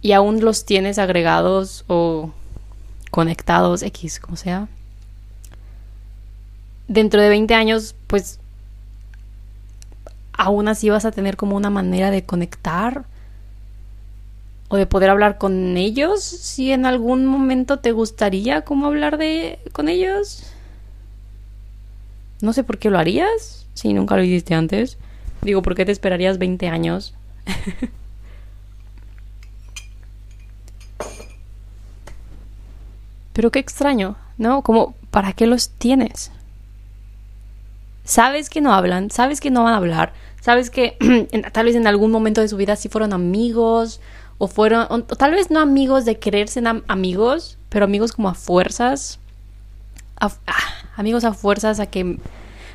y 0.00 0.12
aún 0.12 0.44
los 0.44 0.64
tienes 0.64 1.00
agregados 1.00 1.84
o 1.88 2.30
conectados, 3.10 3.82
X, 3.82 4.20
como 4.20 4.36
sea. 4.36 4.68
Dentro 6.86 7.20
de 7.20 7.30
20 7.30 7.52
años, 7.54 7.96
pues 8.06 8.38
aún 10.36 10.68
así 10.68 10.90
vas 10.90 11.04
a 11.04 11.12
tener 11.12 11.36
como 11.36 11.56
una 11.56 11.70
manera 11.70 12.10
de 12.10 12.24
conectar 12.24 13.04
o 14.68 14.76
de 14.76 14.86
poder 14.86 15.10
hablar 15.10 15.38
con 15.38 15.76
ellos 15.76 16.22
si 16.22 16.72
en 16.72 16.86
algún 16.86 17.26
momento 17.26 17.78
te 17.78 17.92
gustaría 17.92 18.62
como 18.62 18.86
hablar 18.86 19.18
de 19.18 19.58
con 19.72 19.88
ellos. 19.88 20.44
No 22.40 22.52
sé 22.52 22.64
por 22.64 22.78
qué 22.78 22.90
lo 22.90 22.98
harías 22.98 23.66
si 23.74 23.92
nunca 23.92 24.16
lo 24.16 24.24
hiciste 24.24 24.54
antes. 24.54 24.98
Digo 25.42 25.62
por 25.62 25.74
qué 25.74 25.84
te 25.84 25.92
esperarías 25.92 26.38
20 26.38 26.68
años 26.68 27.14
pero 33.32 33.50
qué 33.50 33.58
extraño 33.58 34.16
no 34.38 34.62
como 34.62 34.94
para 35.10 35.32
qué 35.34 35.46
los 35.46 35.68
tienes 35.70 36.30
sabes 38.06 38.48
que 38.48 38.60
no 38.60 38.72
hablan 38.72 39.10
sabes 39.10 39.40
que 39.40 39.50
no 39.50 39.64
van 39.64 39.74
a 39.74 39.76
hablar 39.76 40.12
sabes 40.40 40.70
que 40.70 40.96
tal 41.52 41.66
vez 41.66 41.76
en 41.76 41.86
algún 41.86 42.10
momento 42.10 42.40
de 42.40 42.48
su 42.48 42.56
vida 42.56 42.76
sí 42.76 42.88
fueron 42.88 43.12
amigos 43.12 44.00
o 44.38 44.48
fueron, 44.48 45.04
tal 45.04 45.32
vez 45.32 45.50
no 45.50 45.60
amigos 45.60 46.04
de 46.04 46.18
quererse 46.18 46.62
amigos, 46.88 47.58
pero 47.68 47.84
amigos 47.84 48.12
como 48.12 48.28
a 48.28 48.34
fuerzas, 48.34 49.18
ah, 50.20 50.30
amigos 50.96 51.24
a 51.24 51.32
fuerzas 51.32 51.80
a 51.80 51.86
que 51.86 52.18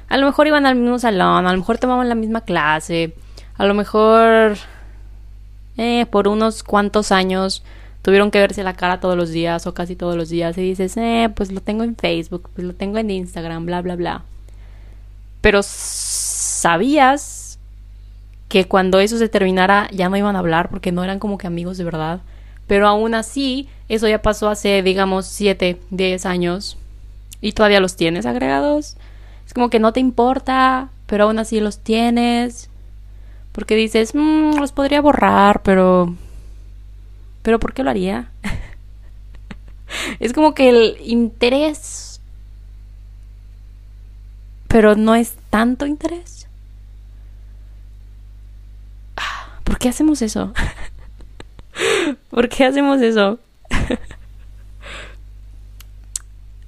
a 0.09 0.17
lo 0.17 0.25
mejor 0.25 0.47
iban 0.47 0.65
al 0.65 0.75
mismo 0.75 0.99
salón, 0.99 1.45
a 1.45 1.51
lo 1.51 1.57
mejor 1.57 1.77
tomaban 1.77 2.09
la 2.09 2.15
misma 2.15 2.41
clase, 2.41 3.13
a 3.57 3.65
lo 3.65 3.73
mejor 3.73 4.57
eh, 5.77 6.05
por 6.07 6.27
unos 6.27 6.63
cuantos 6.63 7.11
años 7.11 7.63
tuvieron 8.01 8.31
que 8.31 8.39
verse 8.39 8.63
la 8.63 8.73
cara 8.73 8.99
todos 8.99 9.15
los 9.15 9.29
días 9.29 9.67
o 9.67 9.73
casi 9.73 9.95
todos 9.95 10.15
los 10.15 10.29
días 10.29 10.57
y 10.57 10.61
dices, 10.61 10.97
eh, 10.97 11.29
pues 11.33 11.51
lo 11.51 11.61
tengo 11.61 11.83
en 11.83 11.95
Facebook, 11.95 12.49
pues 12.55 12.65
lo 12.65 12.73
tengo 12.73 12.97
en 12.97 13.11
Instagram, 13.11 13.65
bla, 13.65 13.81
bla, 13.81 13.95
bla. 13.95 14.23
Pero 15.41 15.61
sabías 15.63 17.59
que 18.47 18.65
cuando 18.65 18.99
eso 18.99 19.17
se 19.17 19.29
terminara 19.29 19.89
ya 19.91 20.09
no 20.09 20.17
iban 20.17 20.35
a 20.35 20.39
hablar 20.39 20.69
porque 20.69 20.91
no 20.91 21.03
eran 21.03 21.19
como 21.19 21.37
que 21.37 21.47
amigos 21.47 21.77
de 21.77 21.83
verdad. 21.83 22.21
Pero 22.67 22.87
aún 22.87 23.15
así, 23.15 23.67
eso 23.89 24.07
ya 24.07 24.21
pasó 24.21 24.49
hace, 24.49 24.83
digamos, 24.83 25.25
7, 25.25 25.79
10 25.89 26.25
años 26.25 26.77
y 27.41 27.53
todavía 27.53 27.79
los 27.79 27.95
tienes 27.95 28.25
agregados. 28.25 28.95
Es 29.45 29.53
como 29.53 29.69
que 29.69 29.79
no 29.79 29.91
te 29.91 29.99
importa, 29.99 30.89
pero 31.07 31.25
aún 31.25 31.39
así 31.39 31.59
los 31.59 31.79
tienes. 31.79 32.69
Porque 33.51 33.75
dices, 33.75 34.15
mmm, 34.15 34.55
los 34.59 34.71
podría 34.71 35.01
borrar, 35.01 35.61
pero... 35.63 36.15
Pero 37.41 37.59
¿por 37.59 37.73
qué 37.73 37.83
lo 37.83 37.89
haría? 37.89 38.29
es 40.19 40.31
como 40.33 40.53
que 40.53 40.69
el 40.69 40.97
interés... 41.03 42.10
Pero 44.71 44.95
no 44.95 45.15
es 45.15 45.35
tanto 45.49 45.85
interés. 45.85 46.47
¿Por 49.63 49.77
qué 49.77 49.89
hacemos 49.89 50.21
eso? 50.21 50.53
¿Por 52.29 52.49
qué 52.49 52.65
hacemos 52.65 53.01
eso? 53.01 53.39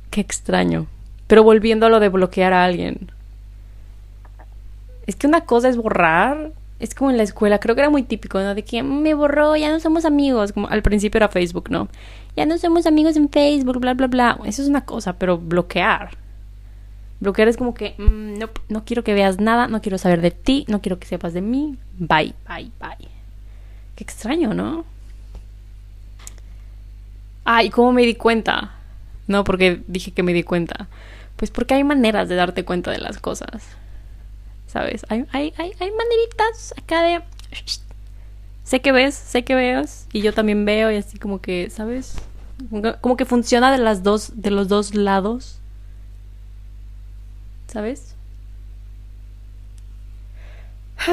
qué 0.10 0.22
extraño. 0.22 0.88
Pero 1.28 1.44
volviendo 1.44 1.86
a 1.86 1.90
lo 1.90 2.00
de 2.00 2.10
bloquear 2.10 2.54
a 2.54 2.66
alguien. 2.66 3.12
Es 5.08 5.16
que 5.16 5.28
una 5.28 5.42
cosa 5.42 5.70
es 5.70 5.78
borrar. 5.78 6.52
Es 6.80 6.96
como 6.96 7.10
en 7.10 7.18
la 7.18 7.24
escuela, 7.24 7.60
creo 7.60 7.76
que 7.76 7.82
era 7.82 7.90
muy 7.90 8.04
típico, 8.04 8.40
¿no? 8.40 8.56
De 8.56 8.64
que 8.64 8.84
me 8.84 9.14
borró, 9.14 9.56
ya 9.56 9.72
no 9.72 9.80
somos 9.80 10.04
amigos. 10.04 10.52
Como 10.52 10.68
al 10.68 10.82
principio 10.82 11.20
era 11.20 11.30
Facebook, 11.30 11.70
¿no? 11.70 11.88
Ya 12.36 12.46
no 12.46 12.58
somos 12.58 12.86
amigos 12.86 13.16
en 13.16 13.30
Facebook, 13.30 13.80
bla, 13.80 13.94
bla, 13.94 14.08
bla. 14.08 14.40
Eso 14.46 14.62
es 14.62 14.68
una 14.68 14.84
cosa, 14.84 15.14
pero 15.14 15.38
bloquear. 15.38 16.23
Bloquear 17.24 17.48
es 17.48 17.56
como 17.56 17.74
que 17.74 17.96
mm, 17.98 18.38
no, 18.38 18.50
no 18.68 18.84
quiero 18.84 19.06
que 19.06 19.14
veas 19.14 19.40
nada, 19.40 19.68
no 19.68 19.82
quiero 19.82 19.98
saber 19.98 20.20
de 20.20 20.32
ti, 20.32 20.66
no 20.68 20.82
quiero 20.82 21.00
que 21.00 21.08
sepas 21.08 21.34
de 21.34 21.40
mí. 21.40 21.78
Bye, 21.98 22.36
bye, 22.50 22.70
bye. 22.82 23.08
Qué 23.96 24.04
extraño, 24.04 24.54
¿no? 24.54 24.84
Ah, 27.46 27.64
¿y 27.64 27.70
cómo 27.70 27.94
me 27.94 28.02
di 28.02 28.16
cuenta? 28.16 28.74
No, 29.28 29.46
porque 29.46 29.82
dije 29.88 30.12
que 30.12 30.22
me 30.22 30.34
di 30.34 30.44
cuenta. 30.44 30.90
Pues 31.38 31.50
porque 31.50 31.76
hay 31.76 31.86
maneras 31.86 32.28
de 32.28 32.36
darte 32.36 32.66
cuenta 32.66 32.92
de 32.92 32.98
las 32.98 33.20
cosas. 33.20 33.64
¿Sabes? 34.68 35.06
Hay, 35.08 35.26
hay, 35.32 35.54
hay, 35.58 35.72
hay 35.80 35.92
maneritas 35.92 36.74
acá 36.78 37.04
de... 37.04 37.22
Sé 38.66 38.82
que 38.82 38.92
ves, 38.92 39.16
sé 39.16 39.46
que 39.46 39.56
veas. 39.56 40.08
Y 40.12 40.22
yo 40.22 40.34
también 40.34 40.66
veo 40.66 40.92
y 40.92 40.98
así 40.98 41.18
como 41.18 41.40
que, 41.40 41.70
¿sabes? 41.70 42.16
Como 43.00 43.16
que 43.16 43.24
funciona 43.24 43.72
de 43.72 43.78
las 43.78 44.04
dos, 44.04 44.42
de 44.42 44.52
los 44.52 44.68
dos 44.68 44.94
lados. 44.94 45.62
¿Sabes? 47.74 48.16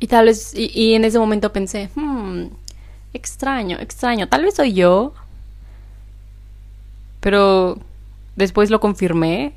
Y 0.00 0.06
tal 0.08 0.26
vez, 0.26 0.52
y, 0.54 0.94
en 0.94 1.04
ese 1.06 1.18
momento 1.18 1.50
pensé, 1.50 1.88
hmm, 1.94 2.48
extraño, 3.14 3.78
extraño, 3.78 4.28
tal 4.28 4.42
vez 4.42 4.54
soy 4.54 4.74
yo, 4.74 5.14
pero 7.20 7.78
después 8.36 8.68
lo 8.68 8.80
confirmé 8.80 9.54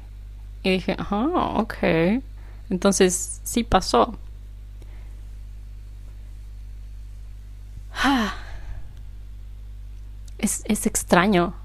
y 0.63 0.70
dije, 0.70 0.96
ah, 1.00 1.56
ok. 1.58 2.22
Entonces 2.70 3.42
sí 3.44 3.63
pasó. 3.63 4.18
Es, 10.38 10.62
es 10.66 10.86
extraño. 10.86 11.56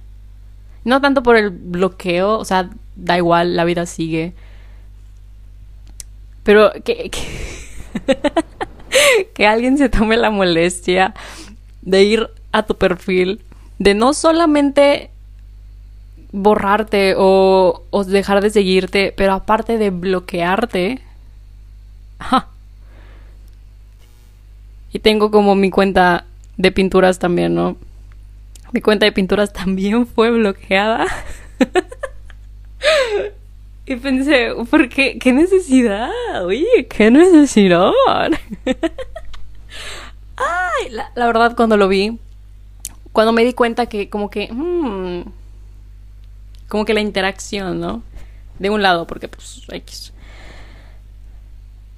No 0.84 1.00
tanto 1.00 1.22
por 1.22 1.36
el 1.36 1.50
bloqueo, 1.50 2.38
o 2.38 2.44
sea, 2.44 2.70
da 2.96 3.16
igual, 3.16 3.56
la 3.56 3.64
vida 3.64 3.86
sigue. 3.86 4.32
Pero 6.42 6.72
que, 6.84 7.10
que, 7.10 7.20
que, 9.34 9.46
alguien 9.46 9.78
se 9.78 9.88
tome 9.88 10.16
la 10.16 10.30
molestia 10.30 11.14
de 11.82 12.02
ir 12.02 12.28
a 12.50 12.64
tu 12.64 12.76
perfil, 12.76 13.40
de 13.78 13.94
no 13.94 14.12
solamente 14.12 15.10
borrarte 16.32 17.14
o, 17.16 17.84
o 17.90 18.04
dejar 18.04 18.42
de 18.42 18.50
seguirte, 18.50 19.14
pero 19.16 19.34
aparte 19.34 19.78
de 19.78 19.90
bloquearte. 19.90 21.00
Y 24.92 24.98
tengo 24.98 25.30
como 25.30 25.54
mi 25.54 25.70
cuenta 25.70 26.26
de 26.56 26.70
pinturas 26.72 27.18
también, 27.18 27.54
¿no? 27.54 27.76
Mi 28.72 28.80
cuenta 28.80 29.04
de 29.04 29.12
pinturas 29.12 29.52
también 29.52 30.06
fue 30.06 30.30
bloqueada. 30.30 31.06
y 33.86 33.96
pensé, 33.96 34.48
¿por 34.70 34.88
qué? 34.88 35.18
¿Qué 35.18 35.32
necesidad? 35.32 36.10
Oye, 36.44 36.86
¿qué 36.88 37.10
necesidad? 37.10 37.90
Ay, 40.36 40.90
la, 40.90 41.26
verdad 41.26 41.54
cuando 41.54 41.76
lo 41.76 41.86
vi, 41.86 42.18
cuando 43.12 43.32
me 43.32 43.44
di 43.44 43.52
cuenta 43.52 43.86
que 43.86 44.08
como 44.08 44.30
que... 44.30 44.48
Hmm, 44.50 45.24
como 46.68 46.86
que 46.86 46.94
la 46.94 47.00
interacción, 47.02 47.80
¿no? 47.80 48.02
De 48.58 48.70
un 48.70 48.80
lado, 48.80 49.06
porque 49.06 49.28
pues 49.28 49.62
X. 49.68 50.14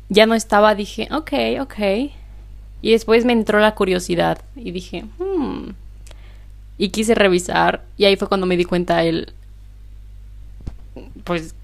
Ya 0.09 0.27
no 0.27 0.35
estaba, 0.35 0.75
dije, 0.75 1.09
ok, 1.12 1.33
ok. 1.61 2.11
Y 2.83 2.90
después 2.90 3.25
me 3.25 3.33
entró 3.33 3.61
la 3.61 3.77
curiosidad 3.77 4.42
y 4.57 4.72
dije, 4.72 5.05
hmm. 5.18 5.70
Y 6.77 6.89
quise 6.89 7.15
revisar 7.15 7.85
y 7.97 8.05
ahí 8.05 8.17
fue 8.17 8.29
cuando 8.29 8.47
me 8.47 8.57
di 8.57 8.65
cuenta 8.65 9.03
el... 9.05 9.33
Pues 11.25 11.55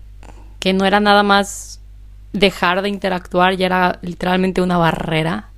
que 0.58 0.72
no 0.72 0.84
era 0.84 1.00
nada 1.00 1.22
más 1.22 1.80
dejar 2.32 2.82
de 2.82 2.88
interactuar, 2.88 3.56
ya 3.56 3.66
era 3.66 3.98
literalmente 4.02 4.60
una 4.62 4.78
barrera. 4.78 5.50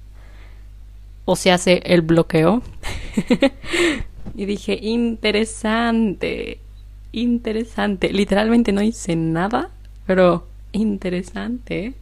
O 1.24 1.36
se 1.36 1.52
hace 1.52 1.82
el 1.84 2.02
bloqueo. 2.02 2.62
y 4.34 4.44
dije, 4.44 4.78
interesante 4.80 6.60
interesante. 7.12 8.12
Literalmente 8.12 8.72
no 8.72 8.82
hice 8.82 9.14
nada, 9.14 9.70
pero 10.06 10.48
interesante. 10.72 11.94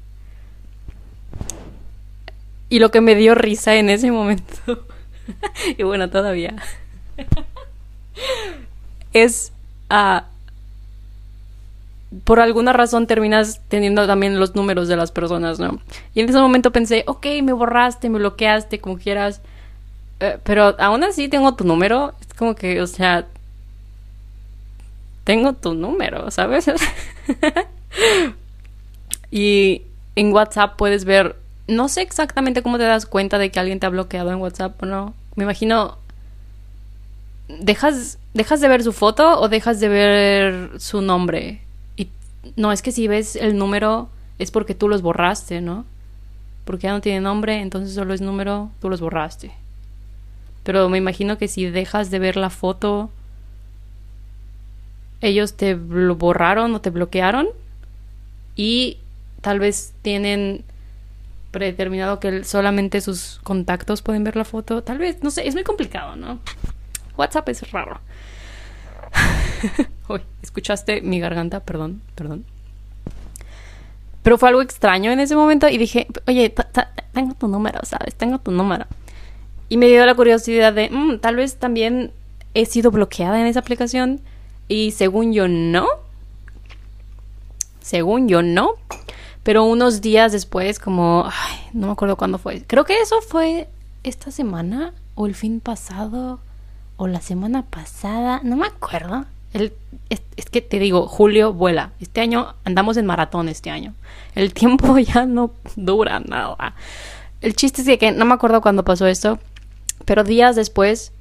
Y 2.69 2.79
lo 2.79 2.91
que 2.91 3.01
me 3.01 3.17
dio 3.17 3.35
risa 3.35 3.75
en 3.75 3.91
ese 3.91 4.13
momento, 4.13 4.87
y 5.79 5.83
bueno, 5.83 6.09
todavía, 6.09 6.55
es 9.12 9.52
uh, 9.90 10.20
por 12.24 12.40
alguna 12.40 12.72
razón 12.72 13.06
terminas 13.06 13.61
teniendo 13.68 14.06
también 14.06 14.40
los 14.40 14.54
números 14.54 14.88
de 14.88 14.96
las 14.96 15.12
personas, 15.12 15.61
¿no? 15.61 15.80
Y 16.14 16.20
en 16.20 16.28
ese 16.28 16.38
momento 16.38 16.72
pensé, 16.72 17.04
ok, 17.06 17.26
me 17.42 17.52
borraste, 17.52 18.09
me 18.09 18.18
bloqueaste, 18.18 18.80
como 18.80 18.98
quieras, 18.98 19.40
eh, 20.18 20.38
pero 20.42 20.74
aún 20.80 21.04
así 21.04 21.28
tengo 21.28 21.54
tu 21.54 21.64
número. 21.64 22.14
Es 22.20 22.35
como 22.35 22.56
que, 22.56 22.83
o 22.83 22.87
sea, 22.88 23.26
tengo 25.24 25.52
tu 25.52 25.74
número, 25.74 26.30
¿sabes? 26.33 26.66
y 29.30 29.83
en 30.16 30.33
WhatsApp 30.33 30.76
puedes 30.76 31.04
ver, 31.04 31.37
no 31.68 31.88
sé 31.88 32.02
exactamente 32.02 32.62
cómo 32.62 32.78
te 32.78 32.85
das 32.85 33.06
cuenta 33.06 33.38
de 33.38 33.50
que 33.50 33.61
alguien 33.61 33.78
te 33.78 33.87
ha 33.87 33.90
bloqueado 33.90 34.33
en 34.33 34.38
WhatsApp 34.38 34.83
o 34.83 34.87
no. 34.87 35.14
Me 35.37 35.44
imagino, 35.44 35.98
dejas, 37.61 38.19
dejas 38.35 38.61
de 38.61 38.69
ver 38.69 38.83
su 38.83 38.93
foto 38.93 39.41
o 39.41 39.49
dejas 39.49 39.81
de 39.81 39.89
ver 39.89 40.81
su 40.81 41.01
nombre. 41.01 41.63
Y 41.97 42.09
no, 42.57 42.73
es 42.73 42.83
que 42.83 42.93
si 42.93 43.09
ves 43.09 43.37
el 43.37 43.57
número 43.57 44.09
es 44.39 44.51
porque 44.51 44.75
tú 44.75 44.89
los 44.89 45.03
borraste, 45.03 45.61
¿no? 45.61 45.85
Porque 46.65 46.85
ya 46.85 46.93
no 46.93 47.01
tiene 47.01 47.21
nombre, 47.21 47.61
entonces 47.61 47.95
solo 47.95 48.15
es 48.15 48.21
número, 48.21 48.71
tú 48.81 48.89
los 48.89 49.01
borraste. 49.01 49.53
Pero 50.63 50.89
me 50.89 50.99
imagino 50.99 51.39
que 51.39 51.49
si 51.49 51.67
dejas 51.67 52.11
de 52.11 52.19
ver 52.19 52.37
la 52.37 52.51
foto 52.51 53.11
ellos 55.21 55.55
te 55.55 55.75
borraron 55.75 56.75
o 56.75 56.81
te 56.81 56.91
bloquearon 56.91 57.49
y 58.57 58.99
tal 59.41 59.59
vez 59.59 59.93
tienen 60.03 60.65
predeterminado 61.51 62.21
que 62.21 62.45
solamente 62.45 63.01
sus 63.01 63.41
contactos 63.43 64.03
pueden 64.03 64.25
ver 64.25 64.37
la 64.37 64.45
foto. 64.45 64.83
Tal 64.83 64.99
vez, 64.99 65.23
no 65.23 65.31
sé, 65.31 65.47
es 65.47 65.55
muy 65.55 65.65
complicado, 65.65 66.17
¿no? 66.17 66.39
WhatsApp 67.20 67.48
es 67.50 67.70
raro. 67.70 68.00
Uy, 70.09 70.22
escuchaste 70.42 71.00
mi 71.02 71.20
garganta, 71.20 71.61
perdón, 71.61 72.02
perdón. 72.14 72.44
Pero 74.22 74.38
fue 74.38 74.48
algo 74.48 74.62
extraño 74.62 75.12
en 75.12 75.20
ese 75.20 75.35
momento 75.37 75.68
y 75.68 75.78
dije, 75.78 76.06
oye, 76.26 76.52
tengo 77.12 77.35
tu 77.35 77.48
número, 77.48 77.80
¿sabes? 77.85 78.14
Tengo 78.14 78.38
tu 78.38 78.50
número. 78.50 78.87
Y 79.68 79.76
me 79.76 79.87
dio 79.87 80.04
la 80.04 80.14
curiosidad 80.14 80.72
de, 80.72 80.90
mm, 80.90 81.20
tal 81.20 81.37
vez 81.37 81.56
también 81.56 82.12
he 82.54 82.66
sido 82.66 82.90
bloqueada 82.90 83.40
en 83.40 83.46
esa 83.46 83.61
aplicación 83.61 84.20
y 84.68 84.90
según 84.90 85.33
yo 85.33 85.48
no. 85.48 85.87
Según 87.80 88.28
yo 88.28 88.42
no. 88.42 88.74
Pero 89.42 89.64
unos 89.64 90.02
días 90.02 90.33
después, 90.33 90.78
como, 90.78 91.24
ay, 91.26 91.70
no 91.72 91.87
me 91.87 91.92
acuerdo 91.92 92.16
cuándo 92.16 92.38
fue. 92.38 92.62
Creo 92.66 92.85
que 92.85 92.98
eso 93.00 93.22
fue 93.22 93.68
esta 94.02 94.30
semana 94.30 94.92
o 95.14 95.26
el 95.26 95.35
fin 95.35 95.61
pasado 95.61 96.40
o 97.01 97.07
la 97.07 97.23
semana 97.23 97.63
pasada, 97.63 98.43
no 98.45 98.57
me 98.57 98.67
acuerdo. 98.67 99.25
El, 99.55 99.73
es, 100.11 100.21
es, 100.37 100.45
que 100.45 100.61
te 100.61 100.79
digo, 100.79 101.07
julio 101.07 101.55
vuela. 101.55 101.93
Este 101.99 102.21
año 102.21 102.55
andamos 102.65 102.99
en 102.99 103.07
maratón 103.07 103.49
este 103.49 103.71
año. 103.71 103.95
El 104.35 104.53
tiempo 104.61 104.99
ya 104.99 105.25
no 105.25 105.51
dura 105.77 106.21
nada. 106.21 106.75
El 107.41 107.57
chiste 107.57 107.81
es 107.81 107.99
que 107.99 108.13
no 108.13 108.27
me 108.27 108.35
acuerdo 108.35 108.61
cuándo 108.61 108.85
pasó 108.85 109.07
esto, 109.07 109.39
pero 110.05 110.25
días 110.25 110.57
después 110.57 111.13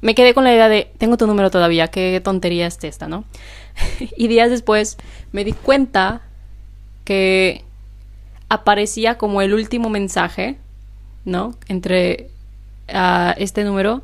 me 0.00 0.14
quedé 0.14 0.32
con 0.32 0.44
la 0.44 0.54
idea 0.54 0.70
de, 0.70 0.90
tengo 0.96 1.18
tu 1.18 1.26
número 1.26 1.50
todavía, 1.50 1.88
qué 1.88 2.18
tontería 2.24 2.66
es 2.66 2.82
esta, 2.82 3.06
¿no? 3.06 3.24
y 4.16 4.28
días 4.28 4.48
después 4.48 4.96
me 5.30 5.44
di 5.44 5.52
cuenta 5.52 6.22
que 7.04 7.64
aparecía 8.48 9.18
como 9.18 9.42
el 9.42 9.52
último 9.52 9.90
mensaje, 9.90 10.56
¿no? 11.26 11.54
Entre 11.68 12.30
uh, 12.88 13.34
este 13.36 13.62
número, 13.62 14.02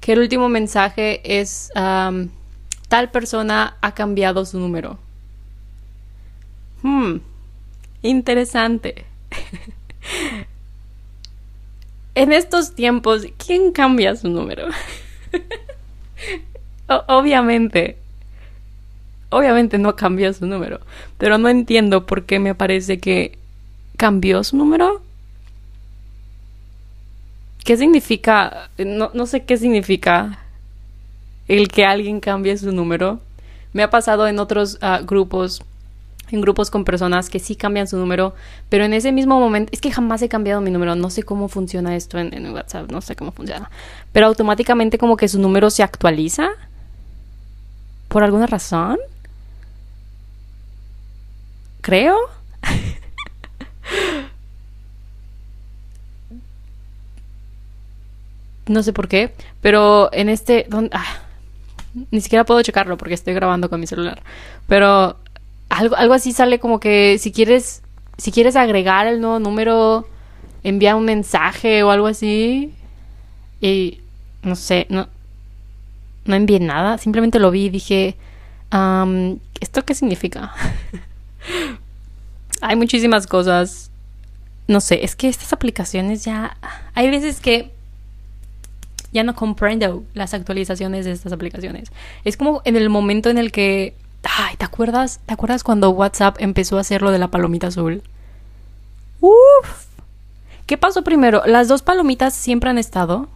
que 0.00 0.12
el 0.12 0.20
último 0.20 0.48
mensaje 0.48 1.20
es, 1.24 1.70
um, 1.76 2.28
tal 2.88 3.10
persona 3.10 3.76
ha 3.80 3.94
cambiado 3.94 4.44
su 4.44 4.58
número. 4.58 4.98
Hmm, 6.82 7.16
interesante. 8.02 9.04
en 12.14 12.32
estos 12.32 12.74
tiempos, 12.74 13.26
¿quién 13.44 13.72
cambia 13.72 14.16
su 14.16 14.28
número? 14.28 14.66
obviamente. 17.06 17.96
obviamente 19.28 19.78
no 19.78 19.94
cambió 19.94 20.32
su 20.32 20.46
número, 20.46 20.80
pero 21.18 21.38
no 21.38 21.48
entiendo 21.48 22.06
por 22.06 22.24
qué 22.24 22.38
me 22.38 22.54
parece 22.54 22.98
que 22.98 23.38
cambió 23.96 24.42
su 24.42 24.56
número. 24.56 25.02
¿Qué 27.64 27.76
significa? 27.76 28.70
No, 28.78 29.10
no 29.14 29.26
sé 29.26 29.44
qué 29.44 29.56
significa 29.56 30.38
el 31.48 31.68
que 31.68 31.84
alguien 31.84 32.20
cambie 32.20 32.56
su 32.56 32.72
número. 32.72 33.20
Me 33.72 33.82
ha 33.82 33.90
pasado 33.90 34.26
en 34.26 34.38
otros 34.38 34.78
ah, 34.80 35.00
grupos, 35.02 35.62
en 36.30 36.40
grupos 36.40 36.70
con 36.70 36.84
personas 36.84 37.28
que 37.28 37.38
sí 37.38 37.56
cambian 37.56 37.86
su 37.88 37.96
número, 37.96 38.34
pero 38.68 38.84
en 38.84 38.94
ese 38.94 39.12
mismo 39.12 39.38
momento, 39.38 39.70
es 39.72 39.80
que 39.80 39.90
jamás 39.90 40.22
he 40.22 40.28
cambiado 40.28 40.60
mi 40.60 40.70
número, 40.70 40.94
no 40.94 41.10
sé 41.10 41.22
cómo 41.22 41.48
funciona 41.48 41.96
esto 41.96 42.18
en, 42.18 42.32
en 42.34 42.52
WhatsApp, 42.52 42.90
no 42.90 43.00
sé 43.00 43.16
cómo 43.16 43.32
funciona, 43.32 43.70
pero 44.12 44.26
automáticamente 44.26 44.98
como 44.98 45.16
que 45.16 45.28
su 45.28 45.40
número 45.40 45.70
se 45.70 45.82
actualiza 45.82 46.50
por 48.08 48.24
alguna 48.24 48.46
razón. 48.46 48.98
Creo. 51.80 52.16
no 58.70 58.84
sé 58.84 58.92
por 58.92 59.08
qué, 59.08 59.34
pero 59.60 60.10
en 60.12 60.28
este... 60.28 60.66
Ah, 60.92 61.18
ni 62.12 62.20
siquiera 62.20 62.44
puedo 62.44 62.62
checarlo 62.62 62.96
porque 62.96 63.14
estoy 63.14 63.34
grabando 63.34 63.68
con 63.68 63.80
mi 63.80 63.88
celular. 63.88 64.22
Pero 64.68 65.16
algo, 65.68 65.96
algo 65.96 66.14
así 66.14 66.32
sale 66.32 66.60
como 66.60 66.78
que 66.78 67.18
si 67.18 67.32
quieres, 67.32 67.82
si 68.16 68.30
quieres 68.30 68.54
agregar 68.54 69.08
el 69.08 69.20
nuevo 69.20 69.40
número, 69.40 70.06
envía 70.62 70.94
un 70.94 71.04
mensaje 71.04 71.82
o 71.82 71.90
algo 71.90 72.06
así. 72.06 72.72
Y 73.60 73.98
no 74.44 74.54
sé, 74.54 74.86
no, 74.88 75.08
no 76.24 76.36
envié 76.36 76.60
nada. 76.60 76.96
Simplemente 76.98 77.40
lo 77.40 77.50
vi 77.50 77.64
y 77.64 77.70
dije, 77.70 78.14
¿esto 79.60 79.84
qué 79.84 79.94
significa? 79.96 80.54
Hay 82.60 82.76
muchísimas 82.76 83.26
cosas. 83.26 83.90
No 84.68 84.80
sé, 84.80 85.04
es 85.04 85.16
que 85.16 85.28
estas 85.28 85.52
aplicaciones 85.52 86.24
ya... 86.24 86.56
Hay 86.94 87.10
veces 87.10 87.40
que 87.40 87.72
ya 89.12 89.24
no 89.24 89.34
comprendo 89.34 90.04
las 90.14 90.34
actualizaciones 90.34 91.04
de 91.04 91.12
estas 91.12 91.32
aplicaciones. 91.32 91.90
Es 92.24 92.36
como 92.36 92.62
en 92.64 92.76
el 92.76 92.88
momento 92.88 93.30
en 93.30 93.38
el 93.38 93.52
que, 93.52 93.94
ay, 94.22 94.56
¿te 94.56 94.64
acuerdas? 94.64 95.20
¿Te 95.26 95.34
acuerdas 95.34 95.64
cuando 95.64 95.90
WhatsApp 95.90 96.36
empezó 96.38 96.78
a 96.78 96.82
hacer 96.82 97.02
lo 97.02 97.10
de 97.10 97.18
la 97.18 97.28
palomita 97.28 97.68
azul? 97.68 98.02
Uf. 99.20 99.86
¿Qué 100.66 100.78
pasó 100.78 101.02
primero? 101.02 101.42
¿Las 101.46 101.68
dos 101.68 101.82
palomitas 101.82 102.34
siempre 102.34 102.70
han 102.70 102.78
estado? 102.78 103.28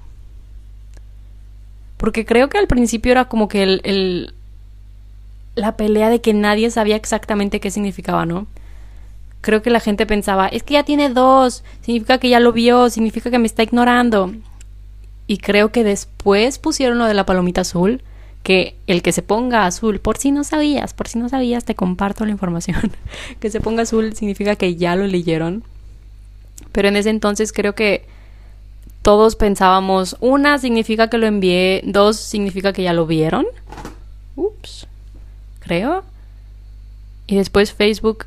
Porque 1.96 2.24
creo 2.24 2.48
que 2.48 2.58
al 2.58 2.68
principio 2.68 3.12
era 3.12 3.26
como 3.26 3.48
que 3.48 3.62
el, 3.62 3.80
el 3.84 4.34
la 5.54 5.76
pelea 5.76 6.10
de 6.10 6.20
que 6.20 6.34
nadie 6.34 6.70
sabía 6.70 6.96
exactamente 6.96 7.60
qué 7.60 7.70
significaba, 7.70 8.26
¿no? 8.26 8.46
Creo 9.40 9.62
que 9.62 9.70
la 9.70 9.80
gente 9.80 10.06
pensaba, 10.06 10.48
es 10.48 10.62
que 10.62 10.74
ya 10.74 10.84
tiene 10.84 11.10
dos, 11.10 11.64
significa 11.82 12.18
que 12.18 12.30
ya 12.30 12.40
lo 12.40 12.52
vio, 12.52 12.88
significa 12.90 13.30
que 13.30 13.38
me 13.38 13.46
está 13.46 13.62
ignorando. 13.62 14.32
Y 15.26 15.38
creo 15.38 15.72
que 15.72 15.84
después 15.84 16.58
pusieron 16.58 16.98
lo 16.98 17.06
de 17.06 17.14
la 17.14 17.26
palomita 17.26 17.62
azul, 17.62 18.02
que 18.42 18.76
el 18.86 19.02
que 19.02 19.12
se 19.12 19.22
ponga 19.22 19.66
azul, 19.66 20.00
por 20.00 20.18
si 20.18 20.30
no 20.30 20.44
sabías, 20.44 20.92
por 20.92 21.08
si 21.08 21.18
no 21.18 21.28
sabías, 21.28 21.64
te 21.64 21.74
comparto 21.74 22.26
la 22.26 22.32
información. 22.32 22.92
que 23.40 23.50
se 23.50 23.60
ponga 23.60 23.82
azul 23.82 24.14
significa 24.14 24.56
que 24.56 24.76
ya 24.76 24.96
lo 24.96 25.06
leyeron. 25.06 25.64
Pero 26.72 26.88
en 26.88 26.96
ese 26.96 27.10
entonces 27.10 27.52
creo 27.52 27.74
que 27.74 28.06
todos 29.02 29.36
pensábamos, 29.36 30.16
una 30.20 30.58
significa 30.58 31.08
que 31.08 31.18
lo 31.18 31.26
envié, 31.26 31.82
dos 31.84 32.16
significa 32.16 32.72
que 32.72 32.82
ya 32.82 32.92
lo 32.92 33.06
vieron. 33.06 33.46
Ups. 34.36 34.86
Creo. 35.60 36.04
Y 37.26 37.36
después 37.36 37.72
Facebook 37.72 38.26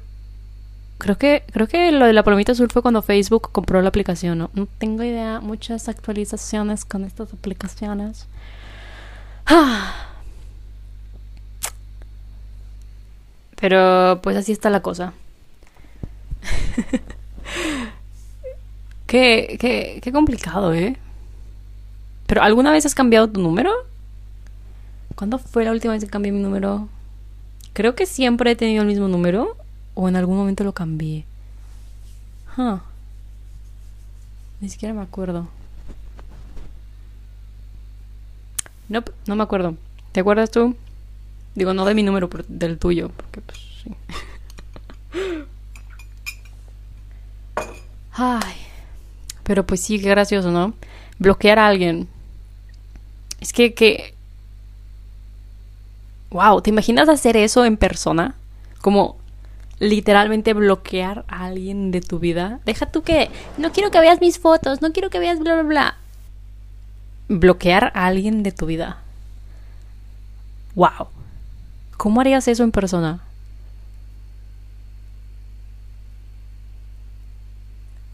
Creo 0.98 1.18
que, 1.18 1.44
creo 1.52 1.68
que 1.68 1.92
lo 1.92 2.06
de 2.08 2.14
la 2.14 2.24
palomita 2.24 2.54
azul 2.54 2.70
fue 2.72 2.82
cuando 2.82 3.04
Facebook 3.04 3.52
compró 3.52 3.82
la 3.82 3.90
aplicación, 3.90 4.40
¿no? 4.40 4.50
No 4.54 4.68
tengo 4.80 5.04
idea. 5.04 5.40
Muchas 5.42 5.90
actualizaciones 5.90 6.86
con 6.86 7.04
estas 7.06 7.32
aplicaciones. 7.34 8.28
Pero 13.60 14.20
pues 14.24 14.38
así 14.38 14.52
está 14.52 14.70
la 14.72 14.82
cosa. 14.82 15.14
qué, 19.08 19.58
qué, 19.60 20.00
qué 20.02 20.12
complicado, 20.12 20.74
¿eh? 20.74 20.98
Pero 22.26 22.42
¿alguna 22.42 22.72
vez 22.72 22.86
has 22.86 22.96
cambiado 22.96 23.30
tu 23.30 23.40
número? 23.40 23.72
¿Cuándo 25.16 25.38
fue 25.40 25.64
la 25.64 25.72
última 25.72 25.94
vez 25.94 26.04
que 26.04 26.10
cambié 26.10 26.32
mi 26.32 26.40
número? 26.40 26.90
Creo 27.74 27.96
que 27.96 28.06
siempre 28.06 28.52
he 28.52 28.56
tenido 28.56 28.82
el 28.82 28.88
mismo 28.88 29.08
número 29.08 29.58
o 30.00 30.08
en 30.08 30.16
algún 30.16 30.38
momento 30.38 30.64
lo 30.64 30.74
cambié. 30.74 31.26
Ni 34.62 34.70
siquiera 34.70 34.94
me 34.94 35.02
acuerdo. 35.02 35.48
No, 38.90 39.04
no 39.26 39.36
me 39.36 39.42
acuerdo. 39.42 39.76
¿Te 40.12 40.20
acuerdas 40.20 40.52
tú? 40.52 40.76
Digo, 41.56 41.74
no 41.74 41.84
de 41.84 41.96
mi 41.96 42.04
número, 42.04 42.30
del 42.48 42.78
tuyo, 42.78 43.10
porque 43.10 43.42
pues 43.42 43.60
sí. 43.84 43.92
Ay. 48.14 48.56
Pero 49.42 49.66
pues 49.66 49.82
sí, 49.82 50.00
qué 50.00 50.10
gracioso, 50.10 50.52
¿no? 50.52 50.76
Bloquear 51.18 51.58
a 51.58 51.68
alguien. 51.68 52.08
Es 53.40 53.52
que, 53.52 53.74
que... 53.74 54.14
Wow, 56.30 56.62
¿te 56.62 56.70
imaginas 56.70 57.10
hacer 57.10 57.36
eso 57.36 57.66
en 57.66 57.78
persona? 57.78 58.36
Como 58.82 59.18
literalmente 59.80 60.54
bloquear 60.54 61.26
a 61.28 61.46
alguien 61.46 61.92
de 61.92 62.02
tu 62.02 62.20
vida. 62.20 62.60
Deja 62.66 62.88
tú 62.88 63.04
que 63.04 63.30
no 63.58 63.72
quiero 63.72 63.92
que 63.92 64.00
veas 64.00 64.22
mis 64.22 64.40
fotos, 64.40 64.82
no 64.82 64.92
quiero 64.92 65.10
que 65.10 65.20
veas 65.20 65.40
bla, 65.40 65.54
bla, 65.54 65.64
bla. 65.64 65.98
Bloquear 67.28 67.92
a 67.94 68.08
alguien 68.08 68.44
de 68.44 68.52
tu 68.52 68.66
vida. 68.66 68.98
Wow. 70.76 71.08
¿Cómo 71.98 72.22
harías 72.22 72.48
eso 72.48 72.64
en 72.64 72.72
persona? 72.72 73.20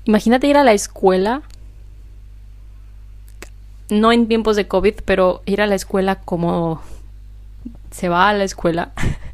Imagínate 0.05 0.47
ir 0.47 0.57
a 0.57 0.63
la 0.63 0.73
escuela. 0.73 1.41
No 3.89 4.11
en 4.11 4.27
tiempos 4.27 4.55
de 4.55 4.67
COVID, 4.67 4.95
pero 5.05 5.41
ir 5.45 5.61
a 5.61 5.67
la 5.67 5.75
escuela 5.75 6.15
como 6.15 6.81
se 7.91 8.09
va 8.09 8.29
a 8.29 8.33
la 8.33 8.43
escuela. 8.43 8.91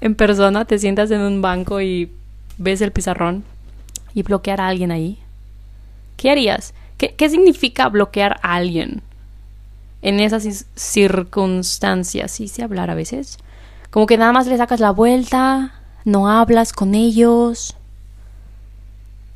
en 0.00 0.14
persona, 0.14 0.64
te 0.64 0.78
sientas 0.78 1.10
en 1.10 1.20
un 1.20 1.42
banco 1.42 1.80
y 1.80 2.10
ves 2.56 2.80
el 2.80 2.92
pizarrón 2.92 3.44
y 4.14 4.22
bloquear 4.22 4.60
a 4.60 4.68
alguien 4.68 4.90
ahí. 4.90 5.18
¿Qué 6.16 6.30
harías? 6.30 6.74
¿Qué, 6.96 7.14
qué 7.14 7.28
significa 7.30 7.88
bloquear 7.88 8.40
a 8.42 8.54
alguien? 8.54 9.02
En 10.02 10.20
esas 10.20 10.66
circunstancias, 10.74 12.30
sí 12.30 12.48
sé 12.48 12.62
hablar 12.62 12.90
a 12.90 12.94
veces. 12.94 13.38
Como 13.90 14.06
que 14.06 14.18
nada 14.18 14.32
más 14.32 14.46
le 14.46 14.56
sacas 14.56 14.80
la 14.80 14.90
vuelta, 14.90 15.74
no 16.04 16.28
hablas 16.28 16.72
con 16.72 16.94
ellos, 16.94 17.76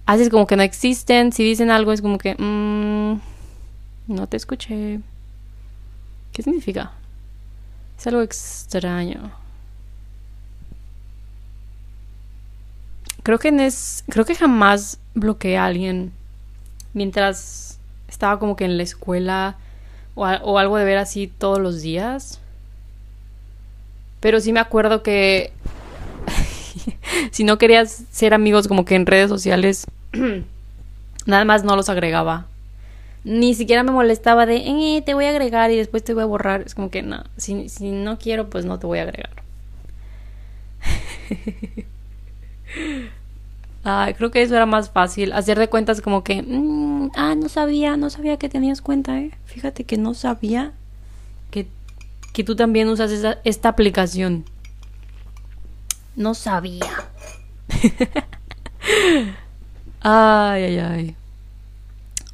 haces 0.06 0.28
como 0.28 0.46
que 0.46 0.56
no 0.56 0.62
existen, 0.62 1.32
si 1.32 1.44
dicen 1.44 1.70
algo 1.70 1.92
es 1.92 2.02
como 2.02 2.18
que, 2.18 2.34
mmm, 2.38 3.20
no 4.08 4.26
te 4.26 4.36
escuché. 4.36 5.00
¿Qué 6.32 6.42
significa? 6.42 6.92
Es 7.98 8.06
algo 8.06 8.22
extraño. 8.22 9.41
Creo 13.22 13.38
que 13.38 13.48
es, 13.64 14.04
creo 14.08 14.24
que 14.24 14.34
jamás 14.34 14.98
bloqueé 15.14 15.56
a 15.56 15.66
alguien 15.66 16.12
mientras 16.92 17.78
estaba 18.08 18.38
como 18.38 18.56
que 18.56 18.64
en 18.64 18.76
la 18.76 18.82
escuela 18.82 19.56
o, 20.14 20.26
algo 20.58 20.76
de 20.76 20.84
ver 20.84 20.98
así 20.98 21.26
todos 21.26 21.58
los 21.58 21.82
días. 21.82 22.40
Pero 24.20 24.40
sí 24.40 24.52
me 24.52 24.60
acuerdo 24.60 25.02
que 25.02 25.52
si 27.30 27.44
no 27.44 27.58
querías 27.58 28.04
ser 28.10 28.34
amigos 28.34 28.68
como 28.68 28.84
que 28.84 28.94
en 28.94 29.06
redes 29.06 29.28
sociales, 29.28 29.86
nada 31.26 31.44
más 31.44 31.64
no 31.64 31.76
los 31.76 31.88
agregaba. 31.88 32.46
Ni 33.24 33.54
siquiera 33.54 33.84
me 33.84 33.92
molestaba 33.92 34.46
de, 34.46 35.02
te 35.06 35.14
voy 35.14 35.26
a 35.26 35.30
agregar 35.30 35.70
y 35.70 35.76
después 35.76 36.02
te 36.02 36.12
voy 36.12 36.24
a 36.24 36.26
borrar. 36.26 36.62
Es 36.62 36.74
como 36.74 36.90
que 36.90 37.02
no, 37.02 37.22
si, 37.36 37.68
si 37.68 37.92
no 37.92 38.18
quiero, 38.18 38.50
pues 38.50 38.64
no 38.64 38.80
te 38.80 38.86
voy 38.86 38.98
a 38.98 39.02
agregar. 39.02 39.30
Ah, 43.84 44.12
creo 44.16 44.30
que 44.30 44.42
eso 44.42 44.54
era 44.54 44.66
más 44.66 44.90
fácil. 44.90 45.32
Hacer 45.32 45.58
de 45.58 45.68
cuentas 45.68 46.00
como 46.00 46.22
que, 46.22 46.42
mm, 46.42 47.10
ah, 47.16 47.34
no 47.34 47.48
sabía, 47.48 47.96
no 47.96 48.10
sabía 48.10 48.36
que 48.36 48.48
tenías 48.48 48.80
cuenta, 48.80 49.18
eh. 49.18 49.32
Fíjate 49.44 49.84
que 49.84 49.96
no 49.96 50.14
sabía 50.14 50.72
que, 51.50 51.66
que 52.32 52.44
tú 52.44 52.54
también 52.54 52.88
usas 52.88 53.10
esta 53.44 53.68
aplicación. 53.68 54.44
No 56.14 56.34
sabía. 56.34 56.92
ay, 60.00 60.62
ay, 60.62 60.78
ay. 60.78 61.16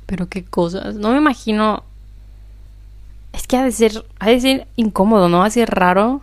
Pero 0.04 0.28
qué 0.28 0.44
cosas. 0.44 0.96
No 0.96 1.12
me 1.12 1.18
imagino. 1.18 1.84
Es 3.32 3.46
que 3.46 3.56
ha 3.56 3.64
de 3.64 3.72
ser, 3.72 4.04
ha 4.18 4.28
de 4.28 4.40
ser 4.40 4.66
incómodo, 4.76 5.28
¿no? 5.28 5.42
Ha 5.42 5.46
de 5.46 5.50
ser 5.52 5.70
raro 5.70 6.20